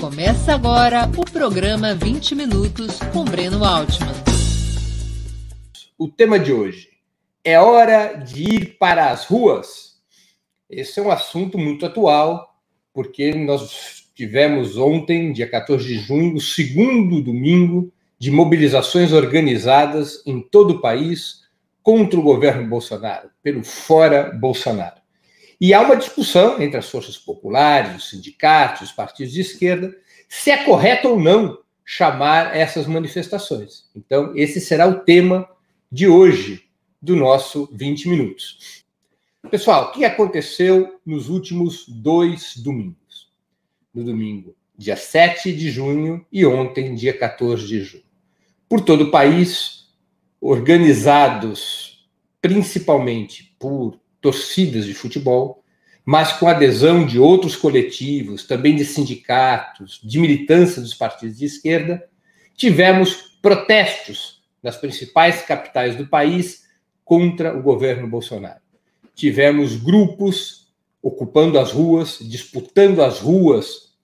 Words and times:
Começa 0.00 0.54
agora 0.54 1.10
o 1.14 1.30
programa 1.30 1.94
20 1.94 2.34
Minutos 2.34 2.98
com 3.12 3.22
Breno 3.22 3.62
Altman. 3.62 4.14
O 5.98 6.08
tema 6.08 6.38
de 6.38 6.54
hoje 6.54 6.88
é 7.44 7.60
hora 7.60 8.14
de 8.14 8.42
ir 8.44 8.78
para 8.78 9.10
as 9.10 9.26
ruas. 9.26 10.00
Esse 10.70 10.98
é 10.98 11.02
um 11.02 11.10
assunto 11.10 11.58
muito 11.58 11.84
atual, 11.84 12.56
porque 12.94 13.34
nós 13.34 14.06
tivemos 14.14 14.78
ontem, 14.78 15.34
dia 15.34 15.46
14 15.46 15.86
de 15.86 15.98
junho, 15.98 16.34
o 16.34 16.40
segundo 16.40 17.20
domingo 17.20 17.92
de 18.18 18.30
mobilizações 18.30 19.12
organizadas 19.12 20.22
em 20.24 20.40
todo 20.40 20.76
o 20.76 20.80
país 20.80 21.42
contra 21.82 22.18
o 22.18 22.22
governo 22.22 22.66
Bolsonaro, 22.66 23.28
pelo 23.42 23.62
fora 23.62 24.32
Bolsonaro. 24.32 24.99
E 25.60 25.74
há 25.74 25.82
uma 25.82 25.96
discussão 25.96 26.60
entre 26.62 26.78
as 26.78 26.88
forças 26.88 27.18
populares, 27.18 27.96
os 27.96 28.10
sindicatos, 28.10 28.88
os 28.88 28.92
partidos 28.92 29.32
de 29.32 29.42
esquerda, 29.42 29.94
se 30.28 30.50
é 30.50 30.64
correto 30.64 31.08
ou 31.08 31.20
não 31.20 31.58
chamar 31.84 32.56
essas 32.56 32.86
manifestações. 32.86 33.90
Então, 33.94 34.32
esse 34.34 34.60
será 34.60 34.86
o 34.86 35.00
tema 35.00 35.46
de 35.92 36.08
hoje 36.08 36.64
do 37.02 37.14
nosso 37.14 37.68
20 37.72 38.08
minutos. 38.08 38.84
Pessoal, 39.50 39.88
o 39.88 39.92
que 39.92 40.04
aconteceu 40.04 41.00
nos 41.04 41.28
últimos 41.28 41.86
dois 41.88 42.56
domingos? 42.56 43.30
No 43.92 44.04
domingo, 44.04 44.54
dia 44.78 44.96
7 44.96 45.52
de 45.52 45.70
junho, 45.70 46.24
e 46.32 46.46
ontem, 46.46 46.94
dia 46.94 47.12
14 47.12 47.66
de 47.66 47.80
junho. 47.82 48.04
Por 48.68 48.80
todo 48.80 49.04
o 49.04 49.10
país, 49.10 49.88
organizados 50.40 52.08
principalmente 52.40 53.54
por 53.58 53.99
torcidas 54.20 54.86
de 54.86 54.94
futebol, 54.94 55.64
mas 56.04 56.32
com 56.32 56.48
adesão 56.48 57.04
de 57.04 57.18
outros 57.18 57.56
coletivos, 57.56 58.46
também 58.46 58.74
de 58.74 58.84
sindicatos, 58.84 60.00
de 60.02 60.18
militância 60.18 60.80
dos 60.80 60.94
partidos 60.94 61.38
de 61.38 61.44
esquerda, 61.44 62.02
tivemos 62.56 63.38
protestos 63.40 64.42
nas 64.62 64.76
principais 64.76 65.42
capitais 65.42 65.96
do 65.96 66.06
país 66.06 66.64
contra 67.04 67.56
o 67.56 67.62
governo 67.62 68.08
Bolsonaro. 68.08 68.60
Tivemos 69.14 69.76
grupos 69.76 70.72
ocupando 71.02 71.58
as 71.58 71.72
ruas, 71.72 72.18
disputando 72.20 73.02
as 73.02 73.20
ruas 73.20 73.94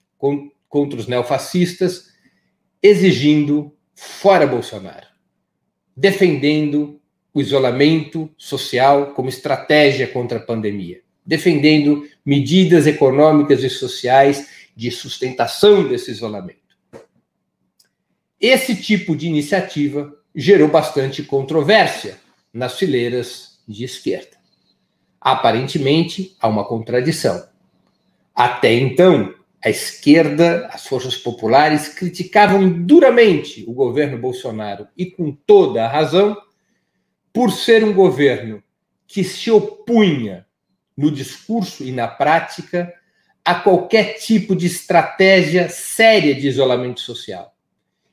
contra 0.67 0.99
os 0.99 1.07
neofascistas, 1.07 2.07
exigindo 2.81 3.75
fora 3.95 4.47
Bolsonaro, 4.47 5.07
defendendo 5.95 6.96
o 7.37 7.41
isolamento 7.41 8.27
social 8.35 9.13
como 9.13 9.29
estratégia 9.29 10.07
contra 10.07 10.39
a 10.39 10.41
pandemia, 10.41 11.01
defendendo 11.23 12.09
medidas 12.25 12.87
econômicas 12.87 13.63
e 13.63 13.69
sociais 13.69 14.47
de 14.75 14.89
sustentação 14.89 15.87
desse 15.87 16.09
isolamento. 16.09 16.75
Esse 18.41 18.75
tipo 18.75 19.15
de 19.15 19.27
iniciativa 19.27 20.11
gerou 20.33 20.67
bastante 20.67 21.21
controvérsia 21.21 22.17
nas 22.51 22.75
fileiras 22.79 23.59
de 23.67 23.83
esquerda. 23.83 24.35
Aparentemente, 25.21 26.35
há 26.39 26.47
uma 26.47 26.65
contradição. 26.65 27.47
Até 28.33 28.73
então, 28.73 29.31
a 29.63 29.69
esquerda, 29.69 30.67
as 30.73 30.87
forças 30.87 31.15
populares 31.15 31.87
criticavam 31.87 32.67
duramente 32.67 33.63
o 33.67 33.73
governo 33.73 34.17
Bolsonaro 34.17 34.87
e 34.97 35.05
com 35.05 35.31
toda 35.45 35.85
a 35.85 35.87
razão 35.87 36.35
por 37.37 37.51
ser 37.51 37.83
um 37.83 37.93
governo 37.93 38.63
que 39.05 39.23
se 39.23 39.51
opunha 39.51 40.47
no 40.97 41.11
discurso 41.11 41.83
e 41.83 41.91
na 41.91 42.07
prática 42.07 42.91
a 43.45 43.53
qualquer 43.53 44.15
tipo 44.15 44.55
de 44.55 44.65
estratégia 44.65 45.69
séria 45.69 46.33
de 46.33 46.47
isolamento 46.47 46.99
social, 46.99 47.55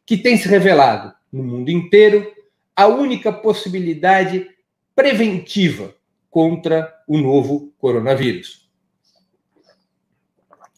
que 0.04 0.18
tem 0.18 0.36
se 0.36 0.46
revelado 0.46 1.14
no 1.32 1.42
mundo 1.42 1.70
inteiro 1.70 2.30
a 2.76 2.86
única 2.86 3.32
possibilidade 3.32 4.46
preventiva 4.94 5.96
contra 6.28 6.94
o 7.08 7.16
novo 7.16 7.72
coronavírus. 7.78 8.68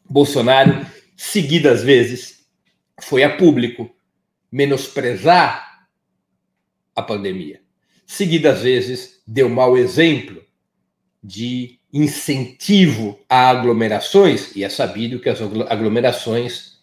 Bolsonaro, 0.08 0.86
seguidas 1.16 1.82
vezes, 1.82 2.46
foi 3.00 3.24
a 3.24 3.36
público 3.36 3.90
menosprezar 4.52 5.88
a 6.94 7.02
pandemia 7.02 7.65
seguidas 8.06 8.62
vezes 8.62 9.20
deu 9.26 9.48
mau 9.48 9.76
exemplo 9.76 10.42
de 11.22 11.78
incentivo 11.92 13.18
a 13.28 13.48
aglomerações, 13.48 14.54
e 14.54 14.62
é 14.62 14.68
sabido 14.68 15.18
que 15.18 15.28
as 15.28 15.40
aglomerações 15.40 16.78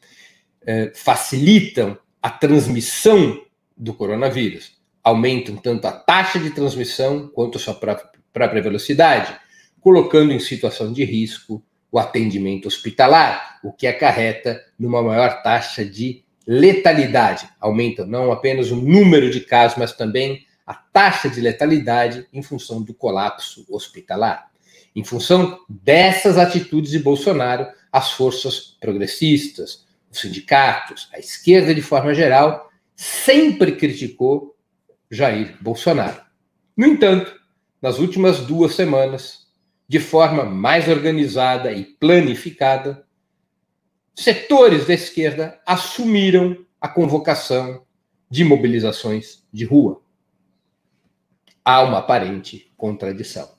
eh, 0.65 0.91
facilitam 0.93 1.97
a 2.21 2.29
transmissão 2.29 3.41
do 3.77 3.93
coronavírus, 3.93 4.73
aumentam 5.03 5.55
tanto 5.55 5.85
a 5.85 5.91
taxa 5.91 6.39
de 6.39 6.51
transmissão 6.51 7.27
quanto 7.27 7.57
a 7.57 7.61
sua 7.61 7.73
própria 7.75 8.61
velocidade, 8.61 9.35
colocando 9.79 10.31
em 10.31 10.39
situação 10.39 10.91
de 10.91 11.03
risco 11.03 11.63
o 11.91 11.99
atendimento 11.99 12.67
hospitalar, 12.67 13.59
o 13.63 13.71
que 13.71 13.85
acarreta 13.85 14.63
numa 14.79 15.03
maior 15.03 15.43
taxa 15.43 15.85
de 15.85 16.23
letalidade. 16.47 17.47
Aumenta 17.59 18.05
não 18.05 18.31
apenas 18.31 18.71
o 18.71 18.75
número 18.75 19.29
de 19.29 19.41
casos, 19.41 19.77
mas 19.77 19.91
também 19.93 20.45
a 20.65 20.73
taxa 20.73 21.29
de 21.29 21.41
letalidade 21.41 22.27
em 22.31 22.41
função 22.41 22.81
do 22.81 22.93
colapso 22.93 23.65
hospitalar. 23.69 24.49
Em 24.95 25.03
função 25.03 25.59
dessas 25.67 26.37
atitudes 26.37 26.91
de 26.91 26.99
Bolsonaro, 26.99 27.67
as 27.91 28.11
forças 28.11 28.77
progressistas, 28.79 29.85
os 30.11 30.19
sindicatos, 30.19 31.09
a 31.13 31.19
esquerda 31.19 31.73
de 31.73 31.81
forma 31.81 32.13
geral, 32.13 32.69
sempre 32.95 33.75
criticou 33.75 34.55
Jair 35.09 35.57
Bolsonaro. 35.61 36.21
No 36.77 36.85
entanto, 36.85 37.33
nas 37.81 37.99
últimas 37.99 38.39
duas 38.39 38.75
semanas, 38.75 39.47
de 39.87 39.99
forma 39.99 40.45
mais 40.45 40.87
organizada 40.87 41.71
e 41.71 41.83
planificada, 41.83 43.05
setores 44.15 44.85
da 44.85 44.93
esquerda 44.93 45.59
assumiram 45.65 46.65
a 46.79 46.87
convocação 46.87 47.83
de 48.29 48.43
mobilizações 48.43 49.43
de 49.51 49.65
rua 49.65 50.02
há 51.63 51.81
uma 51.81 51.99
aparente 51.99 52.71
contradição. 52.75 53.49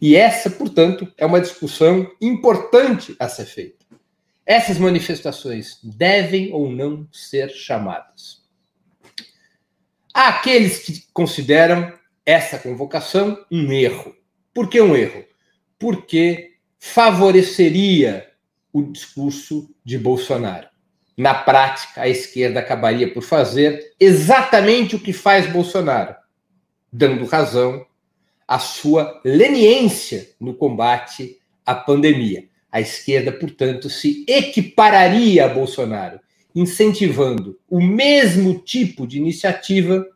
E 0.00 0.16
essa, 0.16 0.50
portanto, 0.50 1.06
é 1.16 1.24
uma 1.24 1.40
discussão 1.40 2.10
importante 2.20 3.14
a 3.18 3.28
ser 3.28 3.44
feita. 3.44 3.86
Essas 4.44 4.78
manifestações 4.78 5.78
devem 5.82 6.52
ou 6.52 6.70
não 6.70 7.06
ser 7.12 7.50
chamadas. 7.50 8.42
Há 10.12 10.28
aqueles 10.28 10.80
que 10.80 11.04
consideram 11.12 11.92
essa 12.26 12.58
convocação 12.58 13.38
um 13.50 13.72
erro. 13.72 14.14
Por 14.52 14.68
que 14.68 14.80
um 14.80 14.96
erro? 14.96 15.24
Porque 15.78 16.56
favoreceria 16.78 18.28
o 18.72 18.82
discurso 18.82 19.72
de 19.84 19.96
Bolsonaro. 19.96 20.66
Na 21.16 21.34
prática, 21.34 22.02
a 22.02 22.08
esquerda 22.08 22.58
acabaria 22.58 23.12
por 23.12 23.22
fazer 23.22 23.94
exatamente 24.00 24.96
o 24.96 25.00
que 25.00 25.12
faz 25.12 25.46
Bolsonaro 25.46 26.16
dando 26.92 27.24
razão 27.24 27.86
à 28.46 28.58
sua 28.58 29.20
leniência 29.24 30.30
no 30.38 30.52
combate 30.52 31.38
à 31.64 31.74
pandemia. 31.74 32.48
A 32.70 32.80
esquerda, 32.80 33.32
portanto, 33.32 33.88
se 33.88 34.24
equipararia 34.28 35.46
a 35.46 35.48
Bolsonaro, 35.48 36.20
incentivando 36.54 37.58
o 37.68 37.80
mesmo 37.80 38.58
tipo 38.58 39.06
de 39.06 39.18
iniciativa 39.18 40.06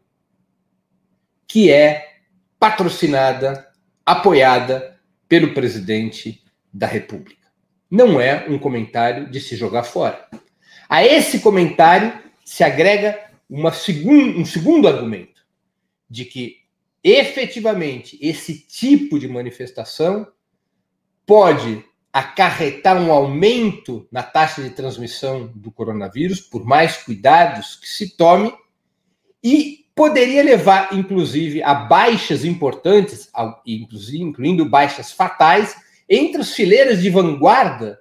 que 1.46 1.70
é 1.70 2.16
patrocinada, 2.58 3.66
apoiada 4.04 4.98
pelo 5.28 5.54
presidente 5.54 6.42
da 6.72 6.86
República. 6.86 7.46
Não 7.90 8.20
é 8.20 8.46
um 8.48 8.58
comentário 8.58 9.30
de 9.30 9.40
se 9.40 9.56
jogar 9.56 9.84
fora. 9.84 10.26
A 10.88 11.04
esse 11.04 11.38
comentário 11.38 12.12
se 12.44 12.62
agrega 12.62 13.18
segun, 13.74 14.40
um 14.40 14.44
segundo 14.44 14.88
argumento 14.88 15.44
de 16.08 16.24
que 16.24 16.65
efetivamente 17.08 18.18
esse 18.20 18.58
tipo 18.58 19.16
de 19.16 19.28
manifestação 19.28 20.26
pode 21.24 21.84
acarretar 22.12 23.00
um 23.00 23.12
aumento 23.12 24.08
na 24.10 24.24
taxa 24.24 24.60
de 24.60 24.70
transmissão 24.70 25.46
do 25.54 25.70
coronavírus, 25.70 26.40
por 26.40 26.64
mais 26.64 26.96
cuidados 26.96 27.76
que 27.76 27.88
se 27.88 28.16
tome, 28.16 28.52
e 29.40 29.86
poderia 29.94 30.42
levar, 30.42 30.92
inclusive, 30.92 31.62
a 31.62 31.74
baixas 31.74 32.44
importantes, 32.44 33.30
incluindo 33.64 34.68
baixas 34.68 35.12
fatais, 35.12 35.76
entre 36.08 36.40
as 36.40 36.54
fileiras 36.54 37.00
de 37.00 37.08
vanguarda 37.08 38.00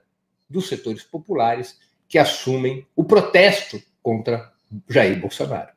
dos 0.50 0.68
setores 0.68 1.04
populares 1.04 1.78
que 2.08 2.18
assumem 2.18 2.88
o 2.96 3.04
protesto 3.04 3.80
contra 4.02 4.52
Jair 4.90 5.20
Bolsonaro. 5.20 5.74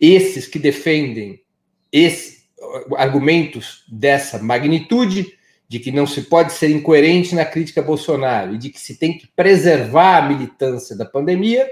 Esses 0.00 0.48
que 0.48 0.58
defendem 0.58 1.43
esse, 1.94 2.48
argumentos 2.96 3.84
dessa 3.86 4.42
magnitude 4.42 5.38
de 5.68 5.78
que 5.78 5.92
não 5.92 6.08
se 6.08 6.22
pode 6.22 6.52
ser 6.52 6.68
incoerente 6.70 7.36
na 7.36 7.44
crítica 7.44 7.80
a 7.80 7.84
Bolsonaro 7.84 8.52
e 8.52 8.58
de 8.58 8.68
que 8.68 8.80
se 8.80 8.98
tem 8.98 9.16
que 9.16 9.28
preservar 9.28 10.18
a 10.18 10.28
militância 10.28 10.96
da 10.96 11.04
pandemia, 11.04 11.70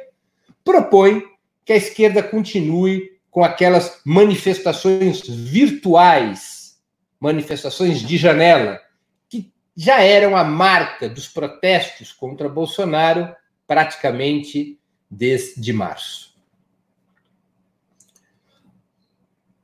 propõe 0.65 1.25
que 1.65 1.73
a 1.73 1.77
esquerda 1.77 2.23
continue 2.23 3.11
com 3.33 3.43
aquelas 3.43 4.01
manifestações 4.07 5.27
virtuais, 5.27 6.79
manifestações 7.19 8.01
de 8.01 8.17
janela, 8.17 8.81
que 9.29 9.53
já 9.77 10.03
eram 10.03 10.37
a 10.37 10.45
marca 10.45 11.09
dos 11.09 11.27
protestos 11.27 12.13
contra 12.13 12.49
Bolsonaro 12.49 13.35
praticamente 13.67 14.79
desde 15.11 15.73
março. 15.73 16.32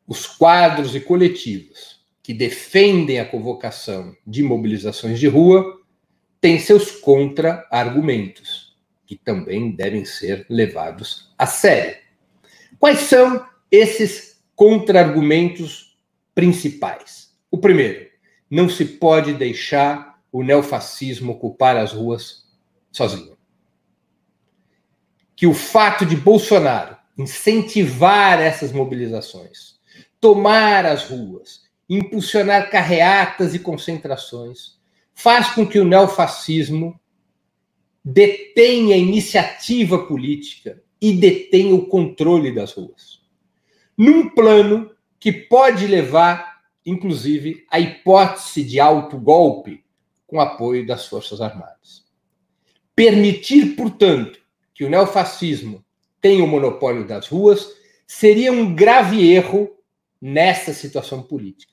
Os 0.09 0.27
quadros 0.27 0.97
e 0.97 1.01
coletivos 1.01 2.01
que 2.23 2.33
defendem 2.33 3.21
a 3.21 3.27
convocação 3.27 4.17
de 4.27 4.43
mobilizações 4.43 5.21
de 5.21 5.29
rua 5.29 5.83
têm 6.41 6.59
seus 6.59 6.91
contra-argumentos, 6.91 8.75
que 9.07 9.17
também 9.17 9.71
devem 9.71 10.07
ser 10.07 10.47
levados 10.49 11.31
a 11.37 11.47
sério. 11.47 11.99
Quais 12.79 13.01
são 13.01 13.47
esses 13.71 14.43
contra-argumentos 14.57 15.99
principais? 16.35 17.35
O 17.51 17.59
primeiro, 17.59 18.09
não 18.51 18.67
se 18.67 18.87
pode 18.87 19.35
deixar 19.35 20.19
o 20.33 20.43
neofascismo 20.43 21.33
ocupar 21.33 21.77
as 21.77 21.93
ruas 21.93 22.47
sozinho. 22.91 23.37
Que 25.37 25.47
o 25.47 25.53
fato 25.53 26.07
de 26.07 26.17
Bolsonaro 26.17 26.97
incentivar 27.17 28.41
essas 28.41 28.73
mobilizações, 28.73 29.78
tomar 30.21 30.85
as 30.87 31.05
ruas, 31.05 31.63
impulsionar 31.89 32.71
carreatas 32.71 33.55
e 33.55 33.59
concentrações, 33.59 34.79
faz 35.15 35.51
com 35.51 35.67
que 35.67 35.79
o 35.79 35.85
neofascismo 35.85 36.99
detenha 38.05 38.95
a 38.95 38.99
iniciativa 38.99 40.07
política 40.07 40.83
e 41.01 41.13
detenha 41.13 41.75
o 41.75 41.87
controle 41.87 42.55
das 42.55 42.73
ruas. 42.73 43.21
Num 43.97 44.29
plano 44.29 44.91
que 45.19 45.33
pode 45.33 45.87
levar, 45.87 46.61
inclusive, 46.85 47.67
à 47.71 47.81
hipótese 47.81 48.63
de 48.63 48.79
autogolpe 48.79 49.85
com 50.27 50.41
apoio 50.41 50.87
das 50.87 51.07
Forças 51.07 51.41
Armadas. 51.41 52.05
Permitir, 52.95 53.75
portanto, 53.77 54.41
que 54.75 54.85
o 54.85 54.91
neofascismo 54.91 55.85
tenha 56.21 56.45
o 56.45 56.47
monopólio 56.47 57.07
das 57.07 57.29
ruas 57.29 57.73
seria 58.07 58.53
um 58.53 58.75
grave 58.75 59.31
erro 59.33 59.71
nessa 60.21 60.73
situação 60.73 61.23
política 61.23 61.73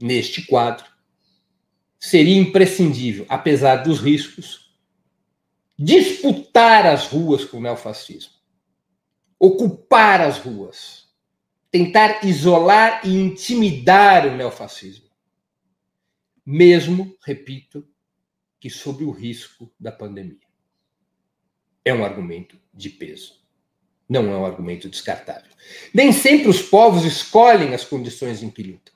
neste 0.00 0.44
quadro, 0.46 0.84
seria 1.98 2.36
imprescindível, 2.36 3.24
apesar 3.28 3.76
dos 3.76 4.00
riscos, 4.00 4.74
disputar 5.78 6.84
as 6.84 7.06
ruas 7.06 7.44
com 7.44 7.58
o 7.58 7.60
neofascismo, 7.60 8.32
ocupar 9.38 10.20
as 10.20 10.38
ruas, 10.38 11.08
tentar 11.70 12.24
isolar 12.24 13.06
e 13.06 13.10
intimidar 13.10 14.26
o 14.26 14.36
neofascismo, 14.36 15.08
mesmo, 16.44 17.16
repito, 17.24 17.88
que 18.58 18.68
sob 18.68 19.04
o 19.04 19.10
risco 19.12 19.72
da 19.78 19.92
pandemia. 19.92 20.46
É 21.84 21.94
um 21.94 22.04
argumento 22.04 22.60
de 22.74 22.90
peso. 22.90 23.41
Não 24.12 24.30
é 24.30 24.36
um 24.36 24.44
argumento 24.44 24.90
descartável. 24.90 25.50
Nem 25.94 26.12
sempre 26.12 26.50
os 26.50 26.60
povos 26.60 27.02
escolhem 27.06 27.72
as 27.72 27.82
condições 27.82 28.42
em 28.42 28.50
que 28.50 28.62
lutam. 28.62 28.92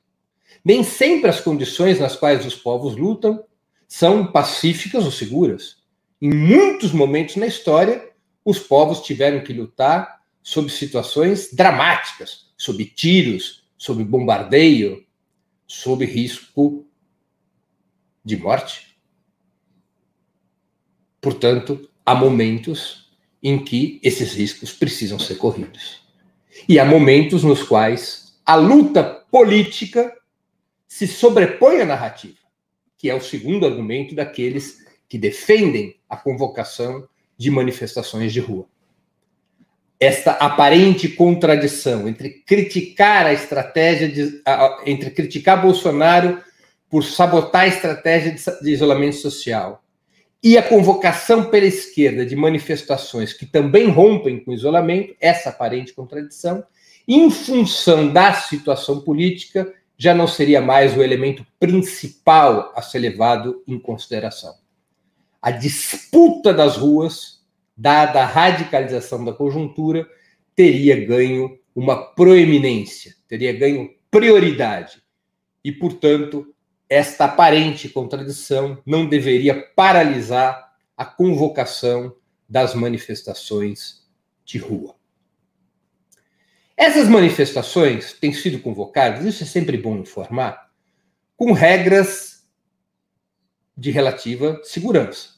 Nem 0.62 0.84
sempre 0.84 1.30
as 1.30 1.40
condições 1.40 1.98
nas 1.98 2.14
quais 2.14 2.44
os 2.44 2.54
povos 2.54 2.96
lutam 2.96 3.42
são 3.88 4.30
pacíficas 4.30 5.06
ou 5.06 5.10
seguras. 5.10 5.78
Em 6.20 6.34
muitos 6.34 6.92
momentos 6.92 7.36
na 7.36 7.46
história, 7.46 8.10
os 8.44 8.58
povos 8.58 9.00
tiveram 9.00 9.42
que 9.42 9.54
lutar 9.54 10.20
sob 10.42 10.70
situações 10.70 11.48
dramáticas, 11.50 12.50
sob 12.54 12.84
tiros, 12.84 13.66
sob 13.78 14.04
bombardeio, 14.04 15.02
sob 15.66 16.04
risco 16.04 16.86
de 18.22 18.36
morte. 18.36 18.98
Portanto, 21.22 21.88
há 22.04 22.14
momentos 22.14 23.05
em 23.42 23.62
que 23.62 24.00
esses 24.02 24.34
riscos 24.34 24.72
precisam 24.72 25.18
ser 25.18 25.36
corridos. 25.36 26.02
E 26.68 26.78
há 26.78 26.84
momentos 26.84 27.44
nos 27.44 27.62
quais 27.62 28.38
a 28.44 28.54
luta 28.54 29.02
política 29.30 30.12
se 30.86 31.06
sobrepõe 31.06 31.80
à 31.80 31.84
narrativa, 31.84 32.38
que 32.96 33.10
é 33.10 33.14
o 33.14 33.20
segundo 33.20 33.66
argumento 33.66 34.14
daqueles 34.14 34.84
que 35.08 35.18
defendem 35.18 35.96
a 36.08 36.16
convocação 36.16 37.06
de 37.36 37.50
manifestações 37.50 38.32
de 38.32 38.40
rua. 38.40 38.66
Esta 39.98 40.32
aparente 40.32 41.08
contradição 41.08 42.08
entre 42.08 42.30
criticar 42.46 43.26
a 43.26 43.32
estratégia 43.32 44.08
de, 44.08 44.42
entre 44.84 45.10
criticar 45.10 45.60
Bolsonaro 45.60 46.42
por 46.88 47.02
sabotar 47.02 47.62
a 47.62 47.68
estratégia 47.68 48.34
de, 48.62 48.70
isolamento 48.70 49.16
social 49.16 49.82
e 50.46 50.56
a 50.56 50.62
convocação 50.62 51.46
pela 51.46 51.66
esquerda 51.66 52.24
de 52.24 52.36
manifestações 52.36 53.32
que 53.32 53.44
também 53.44 53.88
rompem 53.88 54.38
com 54.38 54.52
o 54.52 54.54
isolamento, 54.54 55.16
essa 55.20 55.48
aparente 55.48 55.92
contradição, 55.92 56.62
em 57.08 57.28
função 57.32 58.12
da 58.12 58.32
situação 58.32 59.00
política 59.00 59.74
já 59.98 60.14
não 60.14 60.28
seria 60.28 60.60
mais 60.60 60.96
o 60.96 61.02
elemento 61.02 61.44
principal 61.58 62.72
a 62.76 62.80
ser 62.80 63.00
levado 63.00 63.60
em 63.66 63.76
consideração. 63.76 64.54
A 65.42 65.50
disputa 65.50 66.54
das 66.54 66.76
ruas, 66.76 67.44
dada 67.76 68.22
a 68.22 68.26
radicalização 68.26 69.24
da 69.24 69.32
conjuntura, 69.32 70.06
teria 70.54 71.04
ganho 71.04 71.58
uma 71.74 71.96
proeminência, 72.14 73.16
teria 73.26 73.52
ganho 73.52 73.90
prioridade. 74.08 75.02
E, 75.64 75.72
portanto, 75.72 76.54
esta 76.88 77.24
aparente 77.24 77.88
contradição 77.88 78.80
não 78.86 79.08
deveria 79.08 79.60
paralisar 79.74 80.74
a 80.96 81.04
convocação 81.04 82.14
das 82.48 82.74
manifestações 82.74 84.06
de 84.44 84.58
rua. 84.58 84.94
Essas 86.76 87.08
manifestações 87.08 88.12
têm 88.12 88.32
sido 88.32 88.60
convocadas, 88.60 89.24
isso 89.24 89.42
é 89.42 89.46
sempre 89.46 89.76
bom 89.76 89.96
informar, 89.96 90.70
com 91.36 91.52
regras 91.52 92.46
de 93.76 93.90
relativa 93.90 94.60
segurança. 94.62 95.30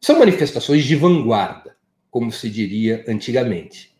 São 0.00 0.18
manifestações 0.18 0.84
de 0.84 0.94
vanguarda, 0.94 1.76
como 2.10 2.30
se 2.30 2.50
diria 2.50 3.04
antigamente. 3.08 3.95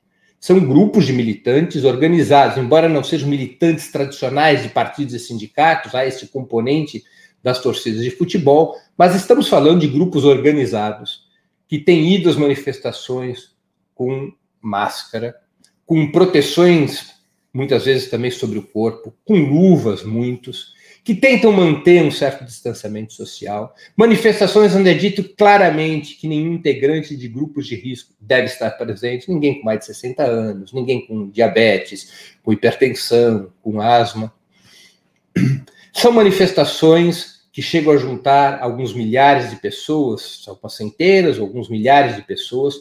São 0.47 0.61
grupos 0.61 1.05
de 1.05 1.13
militantes 1.13 1.83
organizados, 1.83 2.57
embora 2.57 2.89
não 2.89 3.03
sejam 3.03 3.29
militantes 3.29 3.91
tradicionais 3.91 4.63
de 4.63 4.69
partidos 4.69 5.13
e 5.13 5.19
sindicatos, 5.19 5.93
há 5.93 6.07
esse 6.07 6.29
componente 6.29 7.03
das 7.43 7.61
torcidas 7.61 8.05
de 8.05 8.13
futebol, 8.13 8.77
mas 8.97 9.17
estamos 9.17 9.49
falando 9.49 9.81
de 9.81 9.89
grupos 9.89 10.25
organizados 10.25 11.27
que 11.67 11.81
têm 11.81 12.15
ido 12.15 12.31
às 12.31 12.37
manifestações 12.37 13.57
com 13.93 14.33
máscara, 14.63 15.35
com 15.85 16.13
proteções, 16.13 17.15
muitas 17.53 17.85
vezes 17.85 18.09
também 18.09 18.31
sobre 18.31 18.61
o 18.61 18.69
corpo, 18.69 19.13
com 19.25 19.35
luvas, 19.35 20.05
muitos, 20.05 20.76
que 21.07 21.15
tentam 21.15 21.53
manter 21.53 22.03
um 22.03 22.11
certo 22.11 22.45
distanciamento 22.45 23.13
social, 23.13 23.73
manifestações 23.97 24.75
onde 24.75 24.91
é 24.91 24.95
dito 24.95 25.23
claramente 25.37 26.17
que 26.17 26.27
nenhum 26.27 26.55
integrante 26.55 27.17
de 27.17 27.29
grupos 27.29 27.65
de 27.65 27.77
risco 27.77 28.13
deve 28.21 28.47
estar 28.47 28.73
presente, 28.73 29.31
ninguém 29.31 29.61
com 29.61 29.65
mais 29.65 29.79
de 29.79 29.87
60 29.87 30.25
anos, 30.25 30.73
ninguém 30.73 31.07
com 31.07 31.31
diabetes, 31.31 32.35
com 32.43 32.53
hipertensão, 32.53 33.53
com 33.63 33.81
asma. 33.81 34.35
São 35.95 36.11
manifestações 36.11 37.47
que 37.53 37.63
chegam 37.63 37.93
a 37.93 37.99
juntar 37.99 38.61
alguns 38.61 38.93
milhares 38.93 39.51
de 39.51 39.57
pessoas, 39.61 40.45
algumas 40.49 40.75
centenas, 40.75 41.39
alguns 41.39 41.71
milhares 41.71 42.17
de 42.17 42.23
pessoas, 42.23 42.81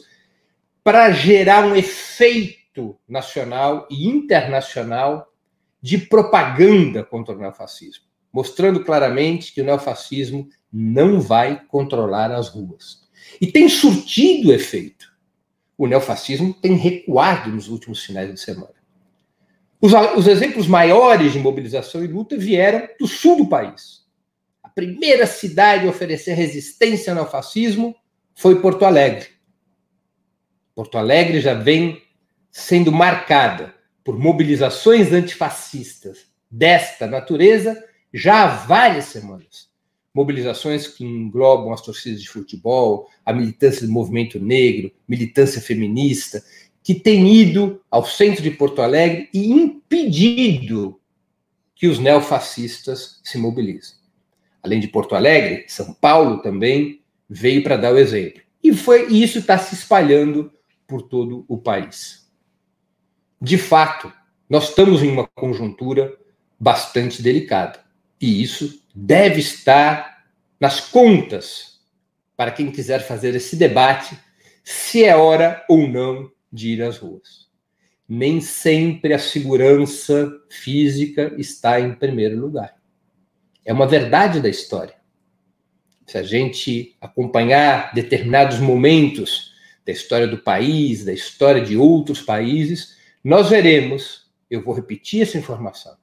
para 0.82 1.12
gerar 1.12 1.64
um 1.64 1.76
efeito 1.76 2.98
nacional 3.08 3.86
e 3.88 4.08
internacional 4.08 5.32
de 5.80 5.96
propaganda 5.96 7.04
contra 7.04 7.32
o 7.32 7.38
neofascismo, 7.38 8.06
mostrando 8.36 8.84
claramente 8.84 9.50
que 9.50 9.62
o 9.62 9.64
neofascismo 9.64 10.46
não 10.70 11.22
vai 11.22 11.64
controlar 11.68 12.30
as 12.30 12.48
ruas. 12.48 13.08
E 13.40 13.46
tem 13.46 13.66
surtido 13.66 14.52
efeito. 14.52 15.10
O 15.78 15.86
neofascismo 15.86 16.52
tem 16.52 16.74
recuado 16.74 17.50
nos 17.50 17.68
últimos 17.68 18.04
finais 18.04 18.30
de 18.30 18.38
semana. 18.38 18.74
Os, 19.80 19.90
os 20.14 20.26
exemplos 20.26 20.66
maiores 20.66 21.32
de 21.32 21.38
mobilização 21.38 22.04
e 22.04 22.06
luta 22.06 22.36
vieram 22.36 22.86
do 23.00 23.06
sul 23.06 23.38
do 23.38 23.48
país. 23.48 24.04
A 24.62 24.68
primeira 24.68 25.26
cidade 25.26 25.86
a 25.86 25.90
oferecer 25.90 26.34
resistência 26.34 27.12
ao 27.12 27.16
neofascismo 27.16 27.96
foi 28.34 28.60
Porto 28.60 28.84
Alegre. 28.84 29.28
Porto 30.74 30.98
Alegre 30.98 31.40
já 31.40 31.54
vem 31.54 32.02
sendo 32.52 32.92
marcada 32.92 33.74
por 34.04 34.18
mobilizações 34.18 35.10
antifascistas 35.10 36.26
desta 36.50 37.06
natureza 37.06 37.82
já 38.12 38.44
há 38.44 38.46
várias 38.46 39.06
semanas. 39.06 39.68
Mobilizações 40.14 40.86
que 40.86 41.04
englobam 41.04 41.72
as 41.72 41.82
torcidas 41.82 42.22
de 42.22 42.28
futebol, 42.28 43.08
a 43.24 43.32
militância 43.32 43.86
do 43.86 43.92
movimento 43.92 44.40
negro, 44.40 44.90
militância 45.06 45.60
feminista, 45.60 46.42
que 46.82 46.94
tem 46.94 47.34
ido 47.34 47.82
ao 47.90 48.06
centro 48.06 48.42
de 48.42 48.50
Porto 48.50 48.80
Alegre 48.80 49.28
e 49.34 49.50
impedido 49.50 51.00
que 51.74 51.86
os 51.86 51.98
neofascistas 51.98 53.20
se 53.22 53.36
mobilizem. 53.36 53.96
Além 54.62 54.80
de 54.80 54.88
Porto 54.88 55.14
Alegre, 55.14 55.64
São 55.68 55.92
Paulo 55.92 56.38
também 56.38 57.02
veio 57.28 57.62
para 57.62 57.76
dar 57.76 57.92
o 57.92 57.98
exemplo. 57.98 58.40
E, 58.62 58.72
foi, 58.72 59.10
e 59.10 59.22
isso 59.22 59.38
está 59.38 59.58
se 59.58 59.74
espalhando 59.74 60.50
por 60.86 61.02
todo 61.02 61.44
o 61.46 61.58
país. 61.58 62.26
De 63.40 63.58
fato, 63.58 64.12
nós 64.48 64.70
estamos 64.70 65.02
em 65.02 65.10
uma 65.10 65.26
conjuntura 65.34 66.16
bastante 66.58 67.20
delicada. 67.20 67.84
E 68.20 68.42
isso 68.42 68.82
deve 68.94 69.40
estar 69.40 70.24
nas 70.58 70.80
contas 70.80 71.80
para 72.36 72.50
quem 72.50 72.70
quiser 72.70 73.06
fazer 73.06 73.34
esse 73.34 73.56
debate 73.56 74.18
se 74.64 75.04
é 75.04 75.16
hora 75.16 75.64
ou 75.68 75.86
não 75.88 76.30
de 76.52 76.70
ir 76.70 76.82
às 76.82 76.98
ruas. 76.98 77.46
Nem 78.08 78.40
sempre 78.40 79.12
a 79.12 79.18
segurança 79.18 80.30
física 80.50 81.34
está 81.38 81.80
em 81.80 81.94
primeiro 81.94 82.38
lugar. 82.38 82.76
É 83.64 83.72
uma 83.72 83.86
verdade 83.86 84.40
da 84.40 84.48
história. 84.48 84.94
Se 86.06 86.16
a 86.16 86.22
gente 86.22 86.96
acompanhar 87.00 87.92
determinados 87.92 88.58
momentos 88.58 89.52
da 89.84 89.92
história 89.92 90.26
do 90.26 90.38
país, 90.38 91.04
da 91.04 91.12
história 91.12 91.60
de 91.60 91.76
outros 91.76 92.22
países, 92.22 92.96
nós 93.22 93.50
veremos, 93.50 94.30
eu 94.48 94.62
vou 94.62 94.72
repetir 94.72 95.22
essa 95.22 95.36
informação, 95.36 95.96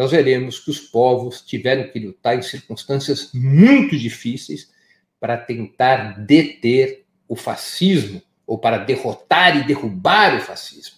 nós 0.00 0.12
veremos 0.12 0.58
que 0.58 0.70
os 0.70 0.80
povos 0.80 1.42
tiveram 1.42 1.92
que 1.92 1.98
lutar 1.98 2.34
em 2.34 2.40
circunstâncias 2.40 3.32
muito 3.34 3.98
difíceis 3.98 4.72
para 5.20 5.36
tentar 5.36 6.18
deter 6.24 7.04
o 7.28 7.36
fascismo 7.36 8.22
ou 8.46 8.56
para 8.56 8.78
derrotar 8.78 9.58
e 9.58 9.66
derrubar 9.66 10.38
o 10.38 10.40
fascismo. 10.40 10.96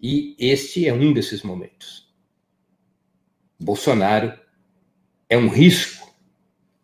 E 0.00 0.36
este 0.38 0.86
é 0.86 0.94
um 0.94 1.12
desses 1.12 1.42
momentos. 1.42 2.08
Bolsonaro 3.58 4.38
é 5.28 5.36
um 5.36 5.48
risco. 5.48 6.14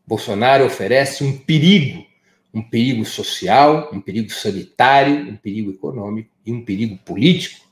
Bolsonaro 0.05 0.67
oferece 0.67 1.23
um 1.23 1.39
perigo, 1.39 2.05
um 2.53 2.69
perigo 2.69 3.05
social, 3.05 3.91
um 3.93 4.01
perigo 4.01 4.29
sanitário, 4.31 5.31
um 5.31 5.37
perigo 5.37 5.71
econômico 5.71 6.35
e 6.45 6.51
um 6.51 6.65
perigo 6.65 6.99
político, 7.05 7.65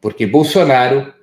porque 0.00 0.26
Bolsonaro 0.26 1.14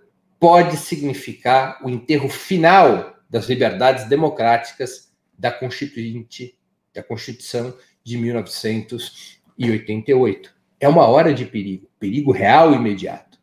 pode 0.44 0.76
significar 0.76 1.80
o 1.82 1.90
enterro 1.90 2.28
final 2.28 3.16
das 3.30 3.48
liberdades 3.48 4.10
democráticas 4.10 5.10
da 5.40 5.50
Constituinte, 5.50 6.60
da 6.94 7.02
Constituição 7.02 7.74
de 8.04 8.18
1900 8.18 9.40
e 9.58 9.72
88. 9.72 10.54
É 10.82 10.90
uma 10.90 11.08
hora 11.08 11.34
de 11.34 11.46
perigo, 11.46 11.88
perigo 11.98 12.34
real 12.34 12.74
e 12.74 12.76
imediato. 12.76 13.40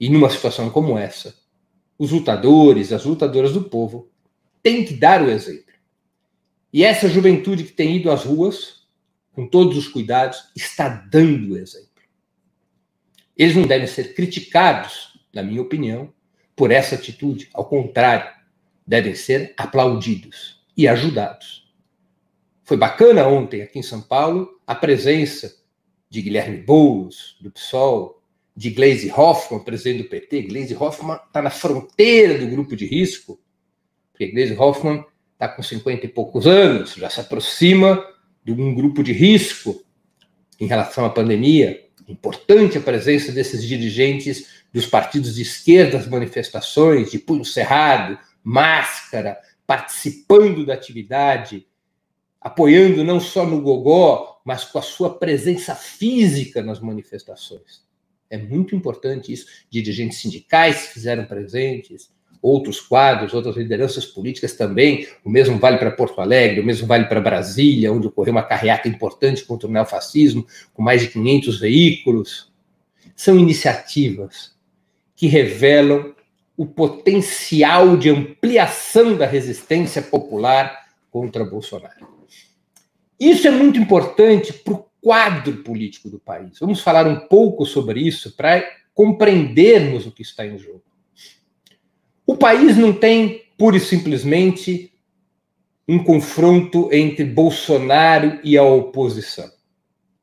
E 0.00 0.08
numa 0.08 0.30
situação 0.30 0.70
como 0.70 0.96
essa, 0.96 1.34
os 1.98 2.10
lutadores, 2.10 2.94
as 2.94 3.04
lutadoras 3.04 3.52
do 3.52 3.64
povo 3.64 4.10
têm 4.62 4.86
que 4.86 4.94
dar 4.94 5.22
o 5.22 5.30
exemplo. 5.30 5.74
E 6.72 6.82
essa 6.82 7.10
juventude 7.10 7.64
que 7.64 7.72
tem 7.72 7.96
ido 7.96 8.10
às 8.10 8.24
ruas, 8.24 8.86
com 9.34 9.46
todos 9.46 9.76
os 9.76 9.86
cuidados, 9.86 10.50
está 10.56 10.88
dando 10.88 11.52
o 11.52 11.58
exemplo. 11.58 11.90
Eles 13.36 13.54
não 13.54 13.66
devem 13.66 13.86
ser 13.86 14.14
criticados, 14.14 15.20
na 15.30 15.42
minha 15.42 15.60
opinião, 15.60 16.10
por 16.56 16.70
essa 16.70 16.94
atitude. 16.94 17.48
Ao 17.52 17.64
contrário, 17.64 18.30
devem 18.86 19.14
ser 19.14 19.54
aplaudidos 19.56 20.62
e 20.76 20.86
ajudados. 20.88 21.62
Foi 22.64 22.76
bacana 22.76 23.26
ontem 23.26 23.62
aqui 23.62 23.78
em 23.78 23.82
São 23.82 24.00
Paulo 24.00 24.60
a 24.66 24.74
presença 24.74 25.54
de 26.08 26.22
Guilherme 26.22 26.58
Boulos, 26.58 27.36
do 27.40 27.50
PSOL, 27.50 28.22
de 28.54 28.70
Gleisi 28.70 29.10
Hoffmann, 29.10 29.64
presidente 29.64 30.02
do 30.02 30.08
PT. 30.08 30.42
Gleisi 30.42 30.74
Hoffmann 30.74 31.18
está 31.26 31.40
na 31.40 31.50
fronteira 31.50 32.38
do 32.38 32.46
grupo 32.46 32.76
de 32.76 32.86
risco, 32.86 33.40
porque 34.12 34.28
Gleisi 34.30 34.54
Hoffmann 34.54 35.04
está 35.32 35.48
com 35.48 35.62
50 35.62 36.06
e 36.06 36.08
poucos 36.08 36.46
anos, 36.46 36.94
já 36.94 37.10
se 37.10 37.20
aproxima 37.20 38.06
de 38.44 38.52
um 38.52 38.74
grupo 38.74 39.02
de 39.02 39.12
risco 39.12 39.82
em 40.60 40.66
relação 40.66 41.04
à 41.04 41.10
pandemia. 41.10 41.82
Importante 42.06 42.78
a 42.78 42.80
presença 42.80 43.32
desses 43.32 43.64
dirigentes 43.66 44.61
dos 44.72 44.86
partidos 44.86 45.34
de 45.34 45.42
esquerda 45.42 45.98
nas 45.98 46.06
manifestações, 46.06 47.10
de 47.10 47.18
punho 47.18 47.44
cerrado, 47.44 48.18
máscara, 48.42 49.38
participando 49.66 50.64
da 50.64 50.74
atividade 50.74 51.66
apoiando 52.42 53.04
não 53.04 53.20
só 53.20 53.46
no 53.46 53.60
gogó, 53.60 54.40
mas 54.44 54.64
com 54.64 54.78
a 54.78 54.82
sua 54.82 55.18
presença 55.18 55.74
física 55.74 56.62
nas 56.62 56.80
manifestações. 56.80 57.82
É 58.28 58.36
muito 58.36 58.74
importante 58.74 59.32
isso. 59.32 59.46
Dirigentes 59.70 60.18
sindicais 60.18 60.88
fizeram 60.88 61.24
presentes, 61.24 62.10
outros 62.40 62.80
quadros, 62.80 63.34
outras 63.34 63.56
lideranças 63.56 64.04
políticas 64.04 64.54
também. 64.54 65.06
O 65.24 65.30
mesmo 65.30 65.58
vale 65.58 65.78
para 65.78 65.92
Porto 65.92 66.20
Alegre, 66.20 66.60
o 66.60 66.64
mesmo 66.64 66.86
vale 66.86 67.04
para 67.04 67.20
Brasília, 67.20 67.92
onde 67.92 68.08
ocorreu 68.08 68.32
uma 68.32 68.42
carreata 68.42 68.88
importante 68.88 69.44
contra 69.44 69.68
o 69.68 69.70
neofascismo, 69.70 70.46
com 70.74 70.82
mais 70.82 71.02
de 71.02 71.08
500 71.08 71.60
veículos. 71.60 72.52
São 73.14 73.38
iniciativas 73.38 74.56
que 75.22 75.28
revelam 75.28 76.16
o 76.56 76.66
potencial 76.66 77.96
de 77.96 78.10
ampliação 78.10 79.16
da 79.16 79.24
resistência 79.24 80.02
popular 80.02 80.88
contra 81.12 81.44
Bolsonaro. 81.44 82.08
Isso 83.20 83.46
é 83.46 83.52
muito 83.52 83.78
importante 83.78 84.52
para 84.52 84.72
o 84.72 84.84
quadro 85.00 85.58
político 85.58 86.10
do 86.10 86.18
país. 86.18 86.58
Vamos 86.58 86.80
falar 86.80 87.06
um 87.06 87.28
pouco 87.28 87.64
sobre 87.64 88.00
isso 88.00 88.34
para 88.34 88.68
compreendermos 88.92 90.08
o 90.08 90.10
que 90.10 90.22
está 90.22 90.44
em 90.44 90.58
jogo. 90.58 90.82
O 92.26 92.36
país 92.36 92.76
não 92.76 92.92
tem 92.92 93.44
pura 93.56 93.76
e 93.76 93.80
simplesmente 93.80 94.92
um 95.86 96.02
confronto 96.02 96.92
entre 96.92 97.24
Bolsonaro 97.24 98.40
e 98.42 98.58
a 98.58 98.64
oposição. 98.64 99.48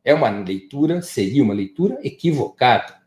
É 0.04 0.14
uma 0.14 0.30
leitura, 0.30 1.02
seria 1.02 1.42
uma 1.42 1.54
leitura 1.54 1.98
equivocada. 2.04 3.00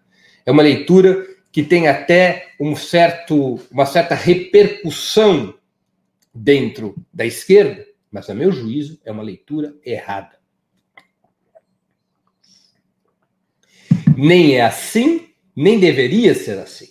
É 0.47 0.51
uma 0.51 0.63
leitura 0.63 1.32
que 1.53 1.63
tem 1.63 1.87
até 1.87 2.55
um 2.59 2.75
certo, 2.75 3.61
uma 3.71 3.85
certa 3.85 4.15
repercussão 4.15 5.55
dentro 6.35 6.97
da 7.13 7.27
esquerda, 7.27 7.87
mas, 8.11 8.29
a 8.31 8.35
meu 8.35 8.51
juízo, 8.51 8.99
é 9.05 9.13
uma 9.13 9.23
leitura 9.23 9.77
errada. 9.85 10.41
Nem 14.17 14.57
é 14.57 14.63
assim, 14.63 15.29
nem 15.55 15.79
deveria 15.79 16.35
ser 16.35 16.59
assim. 16.59 16.89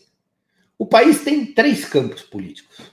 O 0.78 0.86
país 0.86 1.24
tem 1.24 1.46
três 1.54 1.86
campos 1.86 2.22
políticos, 2.22 2.92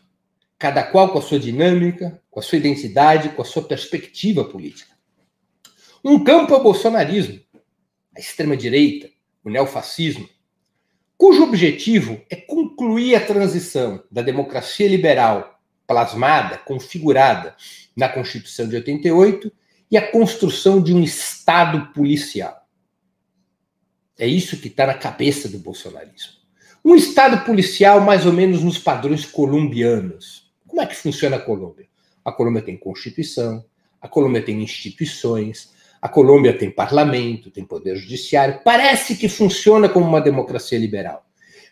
cada 0.58 0.82
qual 0.82 1.10
com 1.10 1.18
a 1.18 1.22
sua 1.22 1.38
dinâmica, 1.38 2.22
com 2.30 2.40
a 2.40 2.42
sua 2.42 2.58
identidade, 2.58 3.30
com 3.30 3.42
a 3.42 3.44
sua 3.44 3.62
perspectiva 3.62 4.44
política. 4.44 4.94
Um 6.04 6.22
campo 6.22 6.54
é 6.54 6.56
o 6.56 6.62
bolsonarismo, 6.62 7.40
a 8.14 8.20
extrema-direita, 8.20 9.10
o 9.42 9.50
neofascismo, 9.50 10.28
cujo 11.18 11.42
objetivo 11.42 12.20
é 12.30 12.36
concluir 12.36 13.16
a 13.16 13.26
transição 13.26 14.02
da 14.10 14.22
democracia 14.22 14.88
liberal 14.88 15.60
plasmada, 15.86 16.58
configurada 16.58 17.56
na 17.96 18.08
Constituição 18.08 18.68
de 18.68 18.76
88 18.76 19.50
e 19.90 19.96
a 19.96 20.12
construção 20.12 20.80
de 20.80 20.94
um 20.94 21.02
Estado 21.02 21.92
policial. 21.92 22.56
É 24.18 24.26
isso 24.26 24.58
que 24.58 24.68
está 24.68 24.86
na 24.86 24.94
cabeça 24.94 25.48
do 25.48 25.58
bolsonarismo. 25.58 26.32
Um 26.84 26.94
Estado 26.94 27.44
policial 27.44 28.00
mais 28.00 28.24
ou 28.24 28.32
menos 28.32 28.62
nos 28.62 28.78
padrões 28.78 29.24
colombianos. 29.26 30.52
Como 30.66 30.80
é 30.80 30.86
que 30.86 30.94
funciona 30.94 31.36
a 31.36 31.40
Colômbia? 31.40 31.88
A 32.24 32.30
Colômbia 32.30 32.62
tem 32.62 32.76
Constituição, 32.76 33.64
a 34.00 34.06
Colômbia 34.06 34.42
tem 34.42 34.62
instituições, 34.62 35.72
a 36.00 36.08
Colômbia 36.08 36.56
tem 36.56 36.70
parlamento, 36.70 37.50
tem 37.50 37.64
poder 37.64 37.96
judiciário. 37.96 38.60
Parece 38.64 39.16
que 39.16 39.28
funciona 39.28 39.88
como 39.88 40.06
uma 40.06 40.20
democracia 40.20 40.78
liberal. 40.78 41.24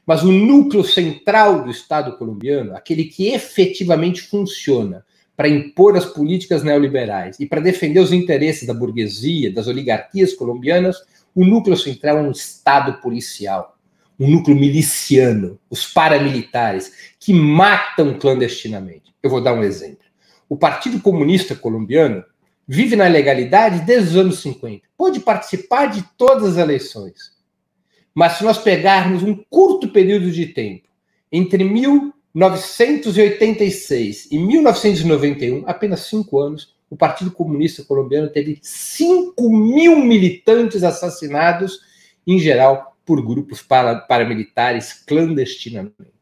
Mas 0.04 0.22
o 0.22 0.30
núcleo 0.30 0.84
central 0.84 1.64
do 1.64 1.70
Estado 1.70 2.16
colombiano, 2.16 2.76
aquele 2.76 3.04
que 3.04 3.28
efetivamente 3.28 4.22
funciona 4.22 5.04
para 5.36 5.48
impor 5.48 5.96
as 5.96 6.04
políticas 6.04 6.62
neoliberais 6.62 7.38
e 7.38 7.46
para 7.46 7.60
defender 7.60 8.00
os 8.00 8.12
interesses 8.12 8.66
da 8.66 8.72
burguesia, 8.72 9.52
das 9.52 9.66
oligarquias 9.66 10.32
colombianas, 10.32 10.96
o 11.34 11.44
núcleo 11.44 11.76
central 11.76 12.18
é 12.18 12.22
um 12.22 12.30
Estado 12.30 13.00
policial, 13.02 13.76
um 14.18 14.30
núcleo 14.30 14.56
miliciano, 14.56 15.58
os 15.68 15.86
paramilitares, 15.86 16.92
que 17.20 17.34
matam 17.34 18.18
clandestinamente. 18.18 19.14
Eu 19.22 19.28
vou 19.28 19.42
dar 19.42 19.52
um 19.52 19.62
exemplo. 19.62 20.06
O 20.48 20.56
Partido 20.56 21.00
Comunista 21.00 21.54
Colombiano 21.54 22.24
vive 22.66 22.96
na 22.96 23.06
legalidade 23.06 23.80
desde 23.80 24.10
os 24.10 24.16
anos 24.16 24.40
50, 24.40 24.82
pode 24.96 25.20
participar 25.20 25.86
de 25.86 26.02
todas 26.16 26.52
as 26.52 26.56
eleições 26.56 27.36
mas 28.16 28.38
se 28.38 28.44
nós 28.44 28.56
pegarmos 28.56 29.22
um 29.22 29.34
curto 29.50 29.88
período 29.88 30.30
de 30.30 30.46
tempo, 30.46 30.88
entre 31.30 31.62
1900 31.62 32.16
1986 32.36 34.28
e 34.30 34.38
1991, 34.38 35.64
apenas 35.66 36.00
cinco 36.00 36.38
anos, 36.38 36.74
o 36.88 36.96
Partido 36.96 37.30
Comunista 37.30 37.84
Colombiano 37.84 38.30
teve 38.30 38.58
5 38.62 39.50
mil 39.50 39.96
militantes 39.96 40.82
assassinados, 40.82 41.80
em 42.26 42.38
geral 42.38 42.96
por 43.04 43.22
grupos 43.22 43.62
paramilitares 43.62 44.92
clandestinamente. 44.92 46.15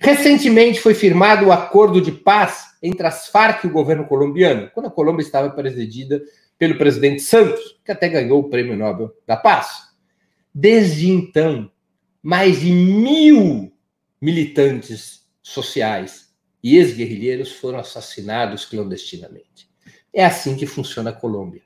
Recentemente 0.00 0.80
foi 0.80 0.94
firmado 0.94 1.46
o 1.46 1.52
acordo 1.52 2.00
de 2.00 2.12
paz 2.12 2.76
entre 2.82 3.06
as 3.06 3.28
Farc 3.28 3.64
e 3.64 3.66
o 3.66 3.72
governo 3.72 4.06
colombiano, 4.06 4.70
quando 4.72 4.86
a 4.86 4.90
Colômbia 4.90 5.22
estava 5.22 5.50
presidida 5.50 6.22
pelo 6.58 6.78
presidente 6.78 7.22
Santos, 7.22 7.78
que 7.84 7.92
até 7.92 8.08
ganhou 8.08 8.40
o 8.40 8.48
Prêmio 8.48 8.76
Nobel 8.76 9.12
da 9.26 9.36
Paz. 9.36 9.86
Desde 10.54 11.10
então, 11.10 11.70
mais 12.22 12.60
de 12.60 12.72
mil 12.72 13.72
militantes 14.20 15.26
sociais 15.42 16.30
e 16.62 16.76
ex-guerrilheiros 16.76 17.52
foram 17.52 17.78
assassinados 17.78 18.64
clandestinamente. 18.64 19.68
É 20.12 20.24
assim 20.24 20.56
que 20.56 20.66
funciona 20.66 21.10
a 21.10 21.12
Colômbia. 21.12 21.62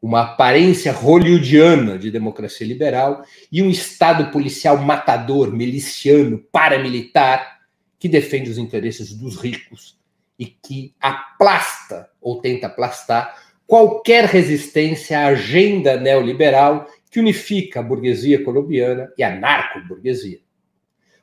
Uma 0.00 0.22
aparência 0.22 0.92
hollywoodiana 0.92 1.98
de 1.98 2.10
democracia 2.10 2.66
liberal 2.66 3.24
e 3.50 3.60
um 3.60 3.68
Estado 3.68 4.30
policial 4.30 4.78
matador, 4.78 5.52
miliciano, 5.52 6.38
paramilitar, 6.52 7.57
que 7.98 8.08
defende 8.08 8.50
os 8.50 8.58
interesses 8.58 9.12
dos 9.12 9.36
ricos 9.36 9.98
e 10.38 10.46
que 10.46 10.94
aplasta 11.00 12.08
ou 12.20 12.40
tenta 12.40 12.68
aplastar 12.68 13.42
qualquer 13.66 14.24
resistência 14.24 15.18
à 15.18 15.26
agenda 15.26 15.98
neoliberal 15.98 16.88
que 17.10 17.20
unifica 17.20 17.80
a 17.80 17.82
burguesia 17.82 18.42
colombiana 18.44 19.12
e 19.18 19.22
a 19.22 19.34
narco-burguesia. 19.34 20.40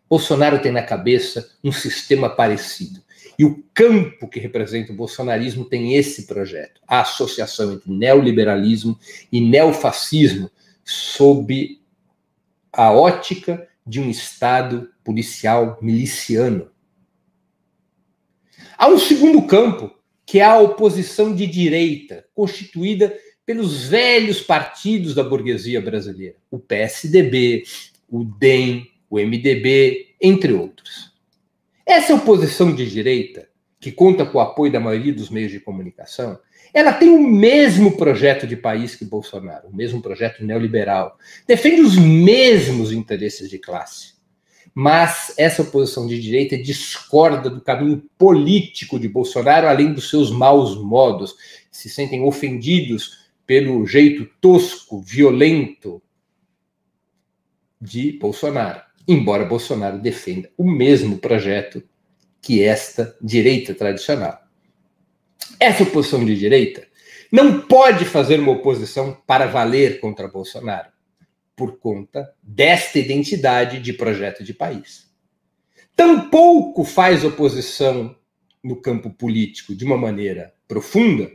Bolsonaro 0.09 0.61
tem 0.61 0.71
na 0.71 0.83
cabeça 0.83 1.49
um 1.63 1.71
sistema 1.71 2.29
parecido. 2.29 3.03
E 3.37 3.43
o 3.43 3.63
campo 3.73 4.27
que 4.29 4.39
representa 4.39 4.93
o 4.93 4.95
bolsonarismo 4.95 5.65
tem 5.65 5.95
esse 5.95 6.25
projeto, 6.25 6.79
a 6.87 7.01
associação 7.01 7.73
entre 7.73 7.91
neoliberalismo 7.91 8.97
e 9.31 9.41
neofascismo 9.41 10.49
sob 10.83 11.81
a 12.71 12.91
ótica 12.91 13.67
de 13.85 13.99
um 13.99 14.09
Estado 14.09 14.89
policial 15.03 15.77
miliciano. 15.81 16.71
Há 18.77 18.87
um 18.87 18.97
segundo 18.97 19.41
campo, 19.43 19.91
que 20.25 20.39
é 20.39 20.43
a 20.43 20.59
oposição 20.59 21.33
de 21.33 21.45
direita, 21.45 22.25
constituída 22.33 23.15
pelos 23.45 23.87
velhos 23.87 24.41
partidos 24.41 25.13
da 25.13 25.23
burguesia 25.23 25.79
brasileira, 25.79 26.35
o 26.49 26.57
PSDB, 26.57 27.63
o 28.09 28.23
DEM, 28.23 28.89
o 29.09 29.19
MDB, 29.19 30.15
entre 30.19 30.51
outros. 30.51 31.13
Essa 31.85 32.15
oposição 32.15 32.73
de 32.73 32.89
direita, 32.89 33.47
que 33.79 33.91
conta 33.91 34.25
com 34.25 34.39
o 34.39 34.41
apoio 34.41 34.71
da 34.71 34.79
maioria 34.79 35.13
dos 35.13 35.29
meios 35.29 35.51
de 35.51 35.59
comunicação, 35.59 36.39
ela 36.73 36.93
tem 36.93 37.09
o 37.09 37.21
mesmo 37.21 37.97
projeto 37.97 38.45
de 38.45 38.55
país 38.55 38.95
que 38.95 39.05
Bolsonaro, 39.05 39.69
o 39.69 39.75
mesmo 39.75 40.01
projeto 40.01 40.43
neoliberal, 40.43 41.17
defende 41.47 41.81
os 41.81 41.97
mesmos 41.97 42.91
interesses 42.91 43.49
de 43.49 43.57
classe. 43.57 44.15
Mas 44.73 45.33
essa 45.37 45.61
oposição 45.61 46.05
de 46.05 46.21
direita 46.21 46.57
discorda 46.57 47.49
do 47.49 47.61
caminho 47.61 48.03
político 48.17 48.99
de 48.99 49.07
Bolsonaro, 49.07 49.67
além 49.67 49.93
dos 49.93 50.09
seus 50.09 50.31
maus 50.31 50.77
modos, 50.77 51.35
se 51.71 51.89
sentem 51.89 52.21
ofendidos 52.21 53.25
pelo 53.47 53.85
jeito 53.85 54.29
tosco, 54.41 55.01
violento 55.01 56.01
de 57.79 58.13
Bolsonaro 58.13 58.81
embora 59.07 59.45
Bolsonaro 59.45 59.99
defenda 59.99 60.49
o 60.57 60.69
mesmo 60.69 61.17
projeto 61.17 61.83
que 62.41 62.63
esta 62.63 63.15
direita 63.21 63.73
tradicional. 63.73 64.39
Essa 65.59 65.83
oposição 65.83 66.23
de 66.23 66.37
direita 66.37 66.87
não 67.31 67.61
pode 67.61 68.05
fazer 68.05 68.39
uma 68.39 68.51
oposição 68.51 69.17
para 69.25 69.47
valer 69.47 69.99
contra 69.99 70.27
Bolsonaro, 70.27 70.89
por 71.55 71.77
conta 71.79 72.33
desta 72.41 72.99
identidade 72.99 73.79
de 73.79 73.93
projeto 73.93 74.43
de 74.43 74.53
país. 74.53 75.09
Tampouco 75.95 76.83
faz 76.83 77.23
oposição 77.23 78.15
no 78.63 78.75
campo 78.75 79.09
político 79.09 79.75
de 79.75 79.85
uma 79.85 79.97
maneira 79.97 80.53
profunda, 80.67 81.31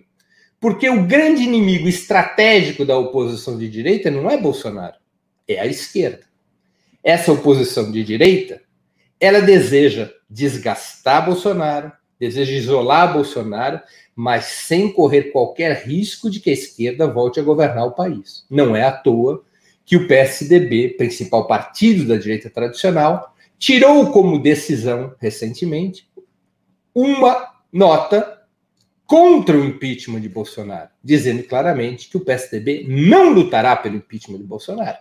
porque 0.59 0.89
o 0.91 1.07
grande 1.07 1.43
inimigo 1.43 1.89
estratégico 1.89 2.85
da 2.85 2.99
oposição 2.99 3.59
de 3.59 3.69
direita 3.69 4.11
não 4.11 4.31
é 4.31 4.37
Bolsonaro, 4.37 4.97
é 5.49 5.59
a 5.59 5.67
esquerda 5.67 6.31
essa 7.03 7.33
oposição 7.33 7.91
de 7.91 8.05
direita, 8.05 8.63
ela 9.19 9.41
deseja 9.41 10.11
desgastar 10.29 11.25
Bolsonaro, 11.25 11.93
deseja 12.21 12.53
isolar 12.53 13.15
Bolsonaro, 13.15 13.81
mas 14.15 14.45
sem 14.45 14.93
correr 14.93 15.33
qualquer 15.33 15.87
risco 15.87 16.31
de 16.31 16.39
que 16.39 16.51
a 16.51 16.53
esquerda 16.53 17.07
volte 17.07 17.41
a 17.41 17.43
governar 17.43 17.87
o 17.87 17.93
país. 17.93 18.45
Não 18.51 18.77
é 18.77 18.85
à 18.85 18.93
toa 18.93 19.43
que 19.87 19.97
o 19.97 20.07
PSDB, 20.07 20.91
principal 20.91 21.47
partido 21.47 22.07
da 22.07 22.17
direita 22.17 22.51
tradicional, 22.51 23.35
tirou 23.59 24.13
como 24.13 24.39
decisão 24.39 25.15
recentemente 25.19 26.09
uma 26.95 27.55
nota 27.73 28.39
contra 29.07 29.57
o 29.57 29.65
impeachment 29.65 30.21
de 30.21 30.29
Bolsonaro, 30.29 30.91
dizendo 31.03 31.43
claramente 31.43 32.09
que 32.09 32.17
o 32.17 32.21
PSDB 32.21 32.87
não 32.87 33.33
lutará 33.33 33.75
pelo 33.75 33.97
impeachment 33.97 34.39
de 34.39 34.45
Bolsonaro. 34.45 34.99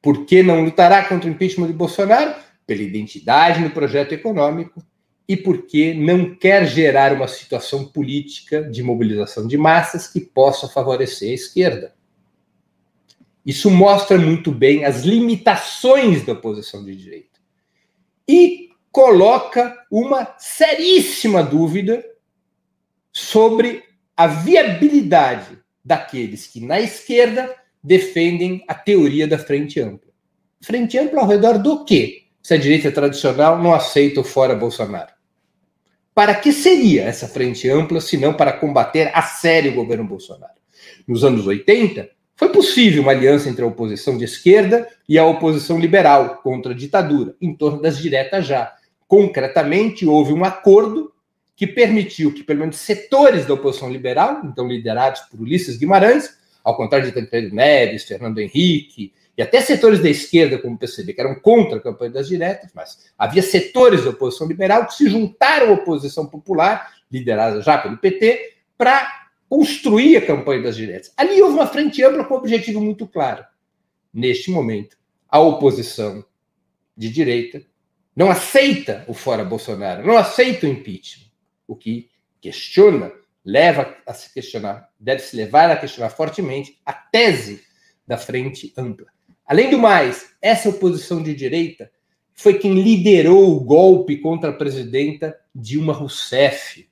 Por 0.00 0.24
que 0.24 0.42
não 0.42 0.64
lutará 0.64 1.04
contra 1.04 1.28
o 1.28 1.32
impeachment 1.32 1.66
de 1.66 1.72
Bolsonaro? 1.72 2.34
Pela 2.66 2.80
identidade 2.80 3.60
no 3.60 3.70
projeto 3.70 4.12
econômico 4.12 4.82
e 5.28 5.36
porque 5.36 5.92
não 5.92 6.34
quer 6.34 6.66
gerar 6.66 7.12
uma 7.12 7.26
situação 7.26 7.84
política 7.84 8.62
de 8.62 8.82
mobilização 8.82 9.46
de 9.46 9.56
massas 9.56 10.06
que 10.06 10.20
possa 10.20 10.68
favorecer 10.68 11.30
a 11.30 11.34
esquerda. 11.34 11.94
Isso 13.44 13.70
mostra 13.70 14.18
muito 14.18 14.50
bem 14.50 14.84
as 14.84 15.02
limitações 15.02 16.24
da 16.24 16.32
oposição 16.32 16.84
de 16.84 16.96
direita. 16.96 17.38
E 18.28 18.70
coloca 18.90 19.76
uma 19.90 20.34
seríssima 20.38 21.42
dúvida 21.42 22.04
sobre 23.12 23.84
a 24.16 24.26
viabilidade 24.26 25.58
daqueles 25.84 26.46
que 26.46 26.60
na 26.60 26.80
esquerda 26.80 27.54
defendem 27.82 28.64
a 28.66 28.74
teoria 28.74 29.28
da 29.28 29.38
frente 29.38 29.80
ampla. 29.80 30.10
Frente 30.60 30.98
ampla 30.98 31.20
ao 31.20 31.28
redor 31.28 31.58
do 31.58 31.84
quê? 31.84 32.24
Se 32.42 32.54
a 32.54 32.56
direita 32.56 32.90
tradicional 32.90 33.62
não 33.62 33.72
aceita 33.72 34.20
o 34.20 34.24
fora 34.24 34.54
Bolsonaro. 34.54 35.15
Para 36.16 36.34
que 36.34 36.50
seria 36.50 37.02
essa 37.02 37.28
frente 37.28 37.68
ampla 37.68 38.00
se 38.00 38.16
não 38.16 38.32
para 38.32 38.50
combater 38.50 39.10
a 39.12 39.20
sério 39.20 39.72
o 39.72 39.74
governo 39.74 40.02
Bolsonaro? 40.02 40.54
Nos 41.06 41.22
anos 41.22 41.46
80, 41.46 42.08
foi 42.34 42.48
possível 42.48 43.02
uma 43.02 43.12
aliança 43.12 43.50
entre 43.50 43.62
a 43.62 43.66
oposição 43.66 44.16
de 44.16 44.24
esquerda 44.24 44.88
e 45.06 45.18
a 45.18 45.26
oposição 45.26 45.78
liberal 45.78 46.36
contra 46.36 46.72
a 46.72 46.74
ditadura, 46.74 47.36
em 47.38 47.54
torno 47.54 47.82
das 47.82 47.98
diretas 47.98 48.46
já. 48.46 48.72
Concretamente, 49.06 50.06
houve 50.06 50.32
um 50.32 50.42
acordo 50.42 51.12
que 51.54 51.66
permitiu 51.66 52.32
que, 52.32 52.42
pelo 52.42 52.60
menos, 52.60 52.76
setores 52.76 53.44
da 53.44 53.52
oposição 53.52 53.92
liberal, 53.92 54.40
então 54.42 54.66
liderados 54.66 55.20
por 55.30 55.38
Ulisses 55.42 55.76
Guimarães, 55.76 56.30
ao 56.64 56.78
contrário 56.78 57.06
de 57.06 57.12
Tancredo 57.12 57.54
Neves, 57.54 58.04
Fernando 58.04 58.38
Henrique 58.38 59.12
e 59.36 59.42
até 59.42 59.60
setores 59.60 60.00
da 60.00 60.08
esquerda, 60.08 60.58
como 60.58 60.76
o 60.76 60.78
que 60.78 61.14
eram 61.20 61.34
contra 61.40 61.78
a 61.78 61.80
campanha 61.80 62.12
das 62.12 62.28
diretas, 62.28 62.70
mas 62.74 63.12
havia 63.18 63.42
setores 63.42 64.04
da 64.04 64.10
oposição 64.10 64.48
liberal 64.48 64.86
que 64.86 64.94
se 64.94 65.08
juntaram 65.08 65.68
à 65.68 65.72
oposição 65.72 66.26
popular, 66.26 66.94
liderada 67.10 67.60
já 67.60 67.76
pelo 67.76 67.98
PT, 67.98 68.54
para 68.78 69.28
construir 69.48 70.16
a 70.16 70.26
campanha 70.26 70.62
das 70.62 70.76
diretas. 70.76 71.12
Ali 71.16 71.40
houve 71.42 71.54
uma 71.54 71.66
frente 71.66 72.02
ampla 72.02 72.24
com 72.24 72.34
um 72.34 72.38
objetivo 72.38 72.80
muito 72.80 73.06
claro. 73.06 73.44
Neste 74.12 74.50
momento, 74.50 74.96
a 75.28 75.38
oposição 75.38 76.24
de 76.96 77.10
direita 77.10 77.62
não 78.14 78.30
aceita 78.30 79.04
o 79.06 79.12
fora 79.12 79.44
Bolsonaro, 79.44 80.06
não 80.06 80.16
aceita 80.16 80.66
o 80.66 80.70
impeachment, 80.70 81.26
o 81.68 81.76
que 81.76 82.08
questiona 82.40 83.12
leva 83.44 83.94
a 84.06 84.14
se 84.14 84.32
questionar, 84.32 84.90
deve 84.98 85.20
se 85.20 85.36
levar 85.36 85.70
a 85.70 85.76
questionar 85.76 86.10
fortemente 86.10 86.80
a 86.84 86.92
tese 86.92 87.62
da 88.06 88.16
frente 88.16 88.72
ampla. 88.76 89.15
Além 89.46 89.70
do 89.70 89.78
mais, 89.78 90.30
essa 90.42 90.68
oposição 90.68 91.22
de 91.22 91.34
direita 91.34 91.90
foi 92.34 92.58
quem 92.58 92.82
liderou 92.82 93.56
o 93.56 93.60
golpe 93.60 94.18
contra 94.18 94.50
a 94.50 94.52
presidenta 94.52 95.36
Dilma 95.54 95.92
Rousseff. 95.92 96.88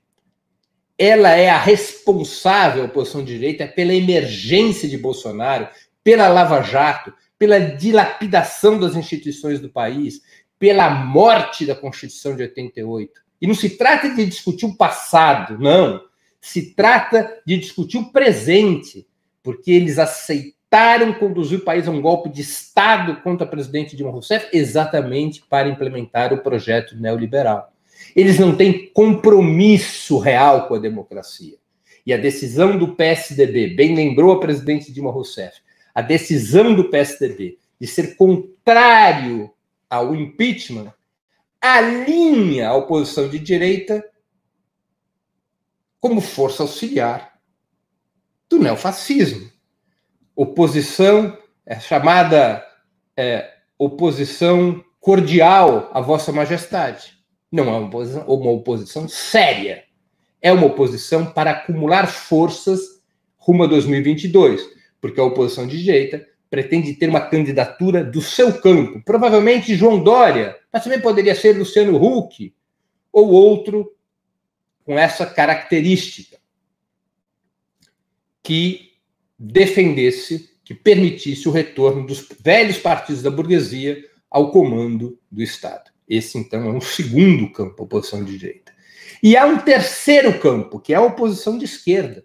Ela 0.97 1.31
é 1.33 1.51
a 1.51 1.59
responsável, 1.59 2.83
a 2.83 2.87
oposição 2.87 3.25
de 3.25 3.33
direita, 3.33 3.67
pela 3.67 3.93
emergência 3.93 4.89
de 4.89 4.97
Bolsonaro, 4.97 5.69
pela 6.03 6.29
Lava 6.29 6.63
Jato, 6.63 7.13
pela 7.39 7.59
dilapidação 7.59 8.79
das 8.79 8.95
instituições 8.95 9.61
do 9.61 9.69
país, 9.69 10.23
pela 10.59 10.89
morte 10.89 11.67
da 11.67 11.75
Constituição 11.75 12.37
de 12.37 12.43
88. 12.45 13.13
E 13.43 13.47
não 13.47 13.55
se 13.55 13.71
trata 13.71 14.15
de 14.15 14.25
discutir 14.25 14.67
o 14.67 14.77
passado, 14.77 15.59
não 15.59 16.01
se 16.41 16.75
trata 16.75 17.43
de 17.47 17.57
discutir 17.57 17.97
o 17.97 18.13
presente, 18.13 19.07
porque 19.43 19.73
eles 19.73 19.99
aceitaram 19.99 20.64
tentaram 20.75 21.13
conduzir 21.13 21.61
o 21.61 21.65
país 21.65 21.87
a 21.87 21.91
um 21.93 22.01
golpe 22.01 22.29
de 22.29 22.41
Estado 22.41 23.23
contra 23.23 23.47
o 23.47 23.51
presidente 23.51 23.95
Dilma 23.95 24.11
Rousseff 24.11 24.49
exatamente 24.53 25.41
para 25.49 25.69
implementar 25.69 26.33
o 26.33 26.43
projeto 26.43 26.97
neoliberal. 26.97 27.73
Eles 28.15 28.41
não 28.41 28.57
têm 28.57 28.91
compromisso 28.93 30.19
real 30.19 30.67
com 30.67 30.75
a 30.75 30.81
democracia. 30.81 31.55
E 32.05 32.13
a 32.13 32.17
decisão 32.17 32.77
do 32.77 32.97
PSDB, 32.97 33.69
bem 33.69 33.95
lembrou 33.95 34.33
a 34.33 34.41
presidente 34.41 34.93
Dilma 34.93 35.13
Rousseff, 35.13 35.61
a 35.95 36.03
decisão 36.03 36.75
do 36.75 36.91
PSDB 36.91 37.57
de 37.81 37.87
ser 37.87 38.17
contrário 38.17 39.53
ao 39.89 40.13
impeachment 40.13 40.93
alinha 41.61 42.71
a 42.71 42.75
oposição 42.75 43.29
de 43.29 43.39
direita 43.39 44.05
como 46.01 46.21
força 46.21 46.65
auxiliar 46.65 47.39
do 48.49 48.59
neofascismo. 48.59 49.54
Oposição 50.37 51.39
é 51.65 51.79
chamada 51.79 52.65
é, 53.17 53.53
oposição 53.79 54.85
cordial 55.01 55.91
à 55.93 56.01
Vossa 56.01 56.33
Majestade. 56.33 57.19
Não 57.53 57.65
é 57.65 57.79
uma 57.79 57.87
oposição, 57.87 58.27
uma 58.27 58.51
oposição 58.51 59.09
séria. 59.09 59.85
É 60.41 60.53
uma 60.53 60.67
oposição 60.67 61.27
para 61.27 61.53
acumular 61.53 62.07
forças 62.07 62.81
rumo 63.37 63.65
a 63.65 63.67
2022, 63.67 64.63
porque 65.01 65.21
a 65.21 65.25
oposição 65.25 65.67
de 65.67 65.83
direita 65.83 66.27
pretende 66.51 66.95
ter 66.95 67.09
uma 67.09 67.21
candidatura 67.21 68.05
do 68.05 68.23
seu 68.23 68.53
campo, 68.61 69.03
provavelmente 69.05 69.75
João 69.75 70.03
Dória, 70.03 70.57
mas 70.73 70.85
também 70.85 71.01
poderia 71.01 71.35
ser 71.35 71.57
Luciano 71.57 71.97
Huck 71.97 72.55
ou 73.13 73.31
outro 73.31 73.93
com 74.85 74.99
essa 74.99 75.27
característica 75.27 76.39
que 78.43 78.94
defendesse, 79.45 80.51
que 80.65 80.75
permitisse 80.75 81.49
o 81.49 81.53
retorno 81.53 82.07
dos 82.07 82.27
velhos 82.41 82.79
partidos 82.79 83.23
da 83.23 83.31
burguesia 83.31 84.03
ao 84.31 84.51
comando 84.51 85.19
do 85.31 85.43
Estado. 85.43 85.91
Esse, 86.09 86.39
então, 86.39 86.65
é 86.65 86.73
um 86.73 86.81
segundo 86.81 87.51
campo, 87.53 87.83
a 87.83 87.85
oposição 87.85 88.25
de 88.25 88.39
direita. 88.39 88.73
E 89.23 89.37
há 89.37 89.47
um 89.47 89.59
terceiro 89.59 90.39
campo, 90.39 90.81
que 90.81 90.93
é 90.93 90.97
a 90.97 91.03
oposição 91.03 91.59
de 91.59 91.65
esquerda. 91.65 92.25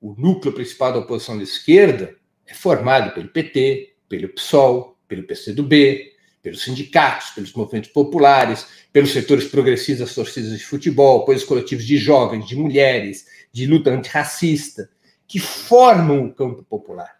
O 0.00 0.14
núcleo 0.18 0.52
principal 0.52 0.92
da 0.92 0.98
oposição 0.98 1.36
de 1.36 1.44
esquerda 1.44 2.16
é 2.46 2.54
formado 2.54 3.14
pelo 3.14 3.28
PT, 3.28 3.94
pelo 4.08 4.28
PSOL, 4.30 4.98
pelo 5.06 5.22
PCdoB, 5.24 6.10
pelos 6.42 6.64
sindicatos, 6.64 7.30
pelos 7.30 7.52
movimentos 7.52 7.90
populares, 7.90 8.66
pelos 8.92 9.12
setores 9.12 9.44
progressistas 9.46 10.08
das 10.08 10.14
torcidas 10.14 10.58
de 10.58 10.64
futebol, 10.64 11.24
pelos 11.24 11.44
coletivos 11.44 11.86
de 11.86 11.96
jovens, 11.96 12.46
de 12.46 12.56
mulheres, 12.56 13.26
de 13.52 13.66
luta 13.66 13.90
antirracista, 13.90 14.90
que 15.32 15.38
formam 15.38 16.26
o 16.26 16.34
campo 16.34 16.62
popular. 16.62 17.16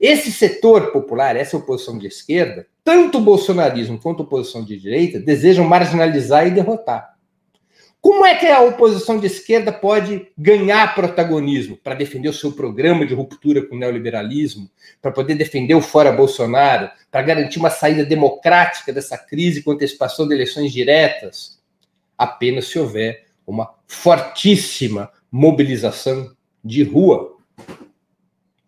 Esse 0.00 0.32
setor 0.32 0.90
popular, 0.90 1.36
essa 1.36 1.54
oposição 1.54 1.98
de 1.98 2.06
esquerda, 2.06 2.66
tanto 2.82 3.18
o 3.18 3.20
bolsonarismo 3.20 4.00
quanto 4.00 4.22
a 4.22 4.24
oposição 4.24 4.64
de 4.64 4.74
direita 4.78 5.20
desejam 5.20 5.66
marginalizar 5.66 6.46
e 6.46 6.50
derrotar. 6.50 7.14
Como 8.00 8.24
é 8.24 8.34
que 8.36 8.46
a 8.46 8.62
oposição 8.62 9.18
de 9.18 9.26
esquerda 9.26 9.70
pode 9.70 10.28
ganhar 10.38 10.94
protagonismo 10.94 11.76
para 11.76 11.94
defender 11.94 12.30
o 12.30 12.32
seu 12.32 12.52
programa 12.52 13.04
de 13.04 13.12
ruptura 13.12 13.66
com 13.66 13.76
o 13.76 13.78
neoliberalismo, 13.78 14.70
para 15.02 15.12
poder 15.12 15.34
defender 15.34 15.74
o 15.74 15.82
fora 15.82 16.10
Bolsonaro, 16.10 16.90
para 17.10 17.20
garantir 17.20 17.58
uma 17.58 17.68
saída 17.68 18.02
democrática 18.02 18.94
dessa 18.94 19.18
crise 19.18 19.62
com 19.62 19.72
antecipação 19.72 20.26
de 20.26 20.32
eleições 20.32 20.72
diretas? 20.72 21.60
Apenas 22.16 22.68
se 22.68 22.78
houver 22.78 23.26
uma 23.46 23.74
fortíssima 23.86 25.10
mobilização 25.30 26.34
de 26.64 26.82
rua. 26.82 27.36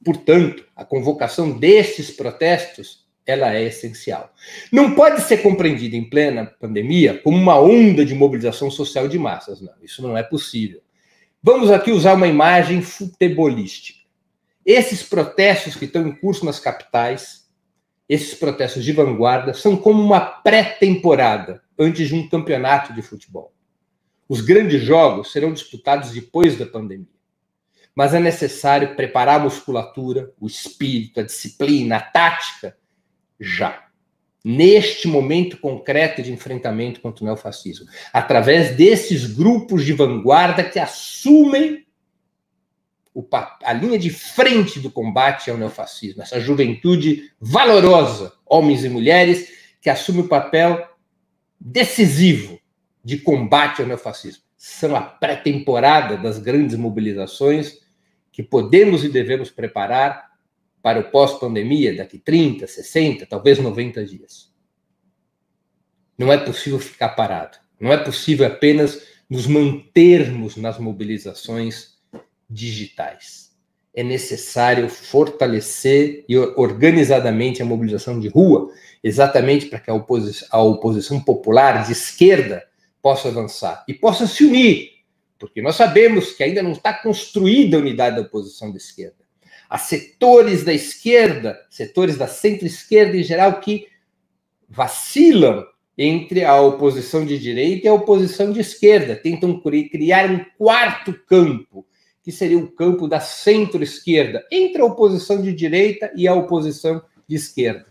Portanto, 0.05 0.64
a 0.74 0.85
convocação 0.85 1.59
destes 1.59 2.11
protestos 2.11 3.02
ela 3.24 3.55
é 3.55 3.62
essencial. 3.62 4.35
Não 4.70 4.94
pode 4.94 5.20
ser 5.22 5.38
compreendida 5.38 5.96
em 5.96 6.09
plena 6.09 6.46
pandemia 6.61 7.18
como 7.18 7.37
uma 7.37 7.59
onda 7.61 8.05
de 8.05 8.14
mobilização 8.14 8.70
social 8.70 9.07
de 9.07 9.18
massas. 9.18 9.61
Não, 9.61 9.72
isso 9.81 10.02
não 10.02 10.16
é 10.16 10.22
possível. 10.22 10.81
Vamos 11.42 11.70
aqui 11.70 11.90
usar 11.90 12.14
uma 12.14 12.26
imagem 12.26 12.83
futebolística. 12.83 14.00
Esses 14.64 15.02
protestos 15.02 15.74
que 15.74 15.87
estão 15.87 16.07
em 16.07 16.12
curso 16.12 16.44
nas 16.44 16.61
capitais, 16.61 17.48
esses 18.09 18.35
protestos 18.35 18.85
de 18.85 18.92
vanguarda, 18.92 19.55
são 19.55 19.76
como 19.76 20.02
uma 20.02 20.20
pré-temporada 20.20 21.62
antes 21.78 22.09
de 22.09 22.14
um 22.14 22.28
campeonato 22.28 22.92
de 22.92 23.02
futebol. 23.02 23.52
Os 24.28 24.40
grandes 24.40 24.83
jogos 24.83 25.33
serão 25.33 25.52
disputados 25.52 26.12
depois 26.12 26.57
da 26.57 26.64
pandemia. 26.64 27.07
Mas 27.94 28.14
é 28.14 28.20
necessário 28.20 28.96
preparar 28.96 29.40
a 29.40 29.44
musculatura, 29.44 30.33
o 30.40 30.46
espírito, 30.46 31.20
a 31.20 31.22
disciplina, 31.22 31.96
a 31.96 32.00
tática 32.00 32.76
já. 33.38 33.87
Neste 34.44 35.07
momento 35.07 35.59
concreto 35.59 36.22
de 36.22 36.33
enfrentamento 36.33 37.00
contra 37.00 37.22
o 37.22 37.26
neofascismo, 37.26 37.87
através 38.12 38.74
desses 38.76 39.26
grupos 39.26 39.85
de 39.85 39.92
vanguarda 39.92 40.64
que 40.64 40.78
assumem 40.78 41.87
a 43.62 43.72
linha 43.74 43.98
de 43.98 44.09
frente 44.11 44.81
do 44.81 44.90
combate 44.90 45.50
ao 45.50 45.59
neofascismo, 45.59 46.22
essa 46.22 46.40
juventude 46.40 47.31
valorosa, 47.38 48.33
homens 48.46 48.85
e 48.85 48.88
mulheres, 48.88 49.52
que 49.81 49.90
assume 49.90 50.20
o 50.20 50.28
papel 50.28 50.88
decisivo 51.61 52.59
de 53.05 53.18
combate 53.18 53.83
ao 53.83 53.87
neofascismo. 53.87 54.42
São 54.57 54.96
a 54.96 55.02
pré-temporada 55.02 56.16
das 56.16 56.38
grandes 56.38 56.76
mobilizações 56.76 57.82
que 58.33 58.42
podemos 58.42 59.05
e 59.05 59.09
devemos 59.11 59.51
preparar 59.51 60.33
para 60.83 60.99
o 60.99 61.11
pós-pandemia, 61.11 61.95
daqui 61.95 62.18
30, 62.18 62.66
60, 62.66 63.27
talvez 63.27 63.59
90 63.59 64.05
dias. 64.05 64.51
Não 66.18 66.33
é 66.33 66.38
possível 66.38 66.81
ficar 66.81 67.11
parado. 67.11 67.59
Não 67.79 67.92
é 67.92 67.97
possível 67.97 68.47
apenas 68.47 69.01
nos 69.29 69.47
mantermos 69.47 70.57
nas 70.57 70.79
mobilizações 70.79 71.95
digitais. 72.49 73.53
É 73.95 74.03
necessário 74.03 74.88
fortalecer 74.88 76.25
e 76.29 76.37
organizadamente 76.37 77.61
a 77.61 77.64
mobilização 77.64 78.18
de 78.18 78.29
rua, 78.29 78.73
exatamente 79.05 79.66
para 79.66 79.79
que 79.79 79.90
a, 79.90 79.95
oposi 79.95 80.45
a 80.51 80.61
oposição 80.62 81.21
popular 81.21 81.85
de 81.85 81.92
esquerda 81.92 82.64
possa 83.03 83.29
avançar 83.29 83.85
e 83.87 83.92
possa 83.92 84.27
se 84.27 84.45
unir, 84.45 84.91
porque 85.42 85.61
nós 85.61 85.74
sabemos 85.74 86.31
que 86.33 86.44
ainda 86.44 86.62
não 86.62 86.70
está 86.70 86.94
construída 86.94 87.76
a 87.76 87.81
unidade 87.81 88.14
da 88.14 88.22
oposição 88.22 88.70
de 88.70 88.76
esquerda 88.76 89.22
a 89.72 89.78
setores 89.78 90.64
da 90.64 90.74
esquerda, 90.74 91.59
setores 91.70 92.18
da 92.18 92.26
centro-esquerda 92.26 93.16
em 93.16 93.22
geral, 93.22 93.59
que 93.59 93.88
vacilam 94.68 95.64
entre 95.96 96.44
a 96.44 96.61
oposição 96.61 97.24
de 97.24 97.38
direita 97.38 97.87
e 97.87 97.88
a 97.88 97.94
oposição 97.94 98.52
de 98.52 98.61
esquerda, 98.61 99.16
tentam 99.16 99.59
criar 99.90 100.31
um 100.31 100.44
quarto 100.59 101.14
campo, 101.26 101.87
que 102.22 102.31
seria 102.31 102.59
o 102.59 102.70
campo 102.70 103.09
da 103.09 103.18
centro-esquerda, 103.18 104.46
entre 104.52 104.83
a 104.83 104.85
oposição 104.85 105.40
de 105.40 105.55
direita 105.55 106.12
e 106.14 106.28
a 106.28 106.35
oposição 106.35 107.02
de 107.26 107.35
esquerda, 107.35 107.87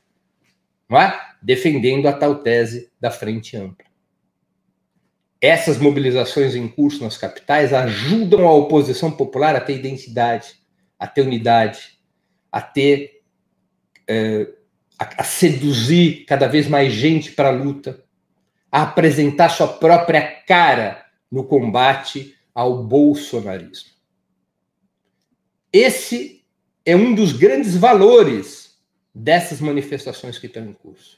não 0.88 1.02
é? 1.02 1.20
defendendo 1.42 2.06
a 2.06 2.14
tal 2.14 2.44
tese 2.44 2.92
da 3.00 3.10
frente 3.10 3.58
ampla. 3.58 3.91
Essas 5.42 5.78
mobilizações 5.80 6.56
em 6.56 6.68
curso 6.68 7.04
nas 7.04 7.18
capitais 7.18 7.74
ajudam 7.74 8.48
a 8.48 8.54
oposição 8.54 9.12
popular 9.12 9.56
a 9.56 9.62
ter 9.62 9.76
identidade, 9.76 10.54
a 11.00 11.08
ter 11.08 11.22
unidade, 11.22 11.98
a 12.52 12.62
ter. 12.62 13.24
É, 14.08 14.48
a, 15.02 15.22
a 15.22 15.24
seduzir 15.24 16.26
cada 16.26 16.48
vez 16.48 16.68
mais 16.68 16.94
gente 16.94 17.32
para 17.32 17.48
a 17.48 17.52
luta, 17.52 18.04
a 18.72 18.84
apresentar 18.84 19.50
sua 19.50 19.68
própria 19.68 20.22
cara 20.22 21.04
no 21.32 21.44
combate 21.44 22.36
ao 22.54 22.84
bolsonarismo. 22.84 23.90
Esse 25.74 26.46
é 26.86 26.96
um 26.96 27.16
dos 27.16 27.34
grandes 27.34 27.76
valores 27.76 28.80
dessas 29.14 29.60
manifestações 29.60 30.38
que 30.38 30.46
estão 30.46 30.66
em 30.66 30.74
curso. 30.74 31.18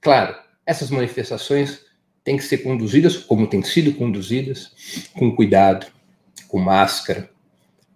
Claro, 0.00 0.34
essas 0.64 0.88
manifestações 0.88 1.84
têm 2.24 2.36
que 2.36 2.44
ser 2.44 2.58
conduzidas 2.58 3.16
como 3.16 3.46
têm 3.46 3.62
sido 3.62 3.94
conduzidas, 3.94 5.08
com 5.14 5.34
cuidado, 5.34 5.86
com 6.48 6.58
máscara, 6.58 7.30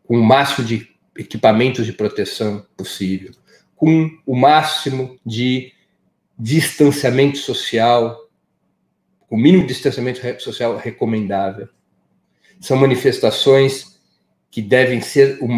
com 0.04 0.18
o 0.18 0.22
máximo 0.22 0.66
de 0.66 0.88
equipamentos 1.16 1.86
de 1.86 1.92
proteção 1.92 2.66
possível, 2.76 3.32
com 3.76 4.10
o 4.26 4.36
máximo 4.36 5.18
de 5.24 5.72
distanciamento 6.38 7.38
social, 7.38 8.28
o 9.28 9.36
mínimo 9.36 9.66
distanciamento 9.66 10.20
social 10.40 10.76
recomendável. 10.76 11.68
São 12.60 12.76
manifestações 12.76 14.00
que 14.50 14.62
devem 14.62 15.00
ser 15.00 15.38
o 15.40 15.48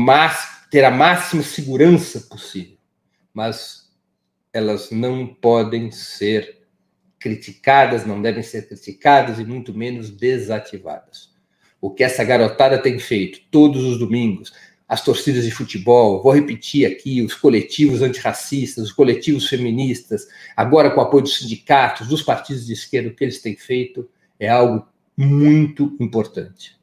ter 0.71 0.85
a 0.85 0.91
máxima 0.91 1.43
segurança 1.43 2.21
possível, 2.21 2.77
mas 3.33 3.91
elas 4.53 4.91
não 4.91 5.27
podem 5.27 5.91
ser 5.91 6.56
criticadas, 7.27 8.07
não 8.07 8.23
devem 8.23 8.43
ser 8.43 8.69
criticadas 8.69 9.39
e 9.39 9.45
muito 9.45 9.73
menos 9.75 10.11
desativadas 10.11 11.37
o 11.81 11.91
que 11.91 12.03
essa 12.03 12.25
garotada 12.25 12.79
tem 12.79 12.99
feito 12.99 13.41
todos 13.51 13.85
os 13.85 13.99
domingos, 13.99 14.53
as 14.89 15.05
torcidas 15.05 15.45
de 15.45 15.51
futebol, 15.51 16.23
vou 16.23 16.33
repetir 16.33 16.87
aqui, 16.87 17.21
os 17.23 17.35
coletivos 17.35 18.03
antirracistas, 18.03 18.85
os 18.85 18.93
coletivos 18.93 19.49
feministas, 19.49 20.27
agora 20.57 20.91
com 20.91 21.01
o 21.01 21.05
apoio 21.05 21.25
dos 21.25 21.39
sindicatos, 21.39 22.09
dos 22.09 22.23
partidos 22.23 22.67
de 22.67 22.73
esquerda, 22.73 23.09
o 23.09 23.15
que 23.15 23.25
eles 23.25 23.41
têm 23.41 23.57
feito 23.57 24.09
é 24.39 24.49
algo 24.49 24.87
muito 25.17 25.97
importante. 25.99 26.77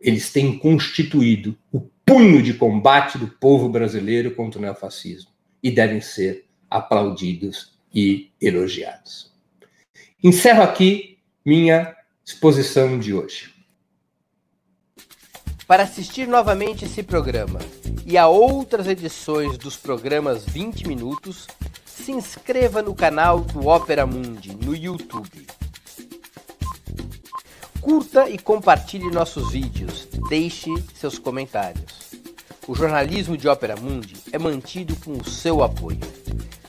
Eles 0.00 0.32
têm 0.32 0.58
constituído 0.58 1.56
o 1.72 1.80
punho 2.04 2.42
de 2.42 2.54
combate 2.54 3.18
do 3.18 3.26
povo 3.26 3.68
brasileiro 3.68 4.32
contra 4.32 4.58
o 4.58 4.62
neofascismo 4.62 5.30
e 5.62 5.70
devem 5.70 6.00
ser 6.00 6.46
aplaudidos 6.70 7.76
e 7.92 8.30
elogiados. 8.40 9.35
Encerro 10.24 10.62
aqui 10.62 11.18
minha 11.44 11.94
exposição 12.24 12.98
de 12.98 13.12
hoje. 13.12 13.52
Para 15.66 15.82
assistir 15.82 16.26
novamente 16.26 16.86
esse 16.86 17.02
programa 17.02 17.60
e 18.06 18.16
a 18.16 18.26
outras 18.26 18.86
edições 18.86 19.58
dos 19.58 19.76
programas 19.76 20.42
20 20.46 20.88
Minutos, 20.88 21.46
se 21.84 22.12
inscreva 22.12 22.80
no 22.80 22.94
canal 22.94 23.40
do 23.40 23.68
Opera 23.68 24.06
Mundi 24.06 24.56
no 24.56 24.74
YouTube. 24.74 25.46
Curta 27.82 28.30
e 28.30 28.38
compartilhe 28.38 29.10
nossos 29.10 29.52
vídeos, 29.52 30.08
deixe 30.30 30.70
seus 30.94 31.18
comentários. 31.18 32.12
O 32.66 32.74
jornalismo 32.74 33.36
de 33.36 33.46
Opera 33.48 33.76
Mundi 33.76 34.16
é 34.32 34.38
mantido 34.38 34.96
com 34.96 35.12
o 35.12 35.24
seu 35.28 35.62
apoio. 35.62 36.00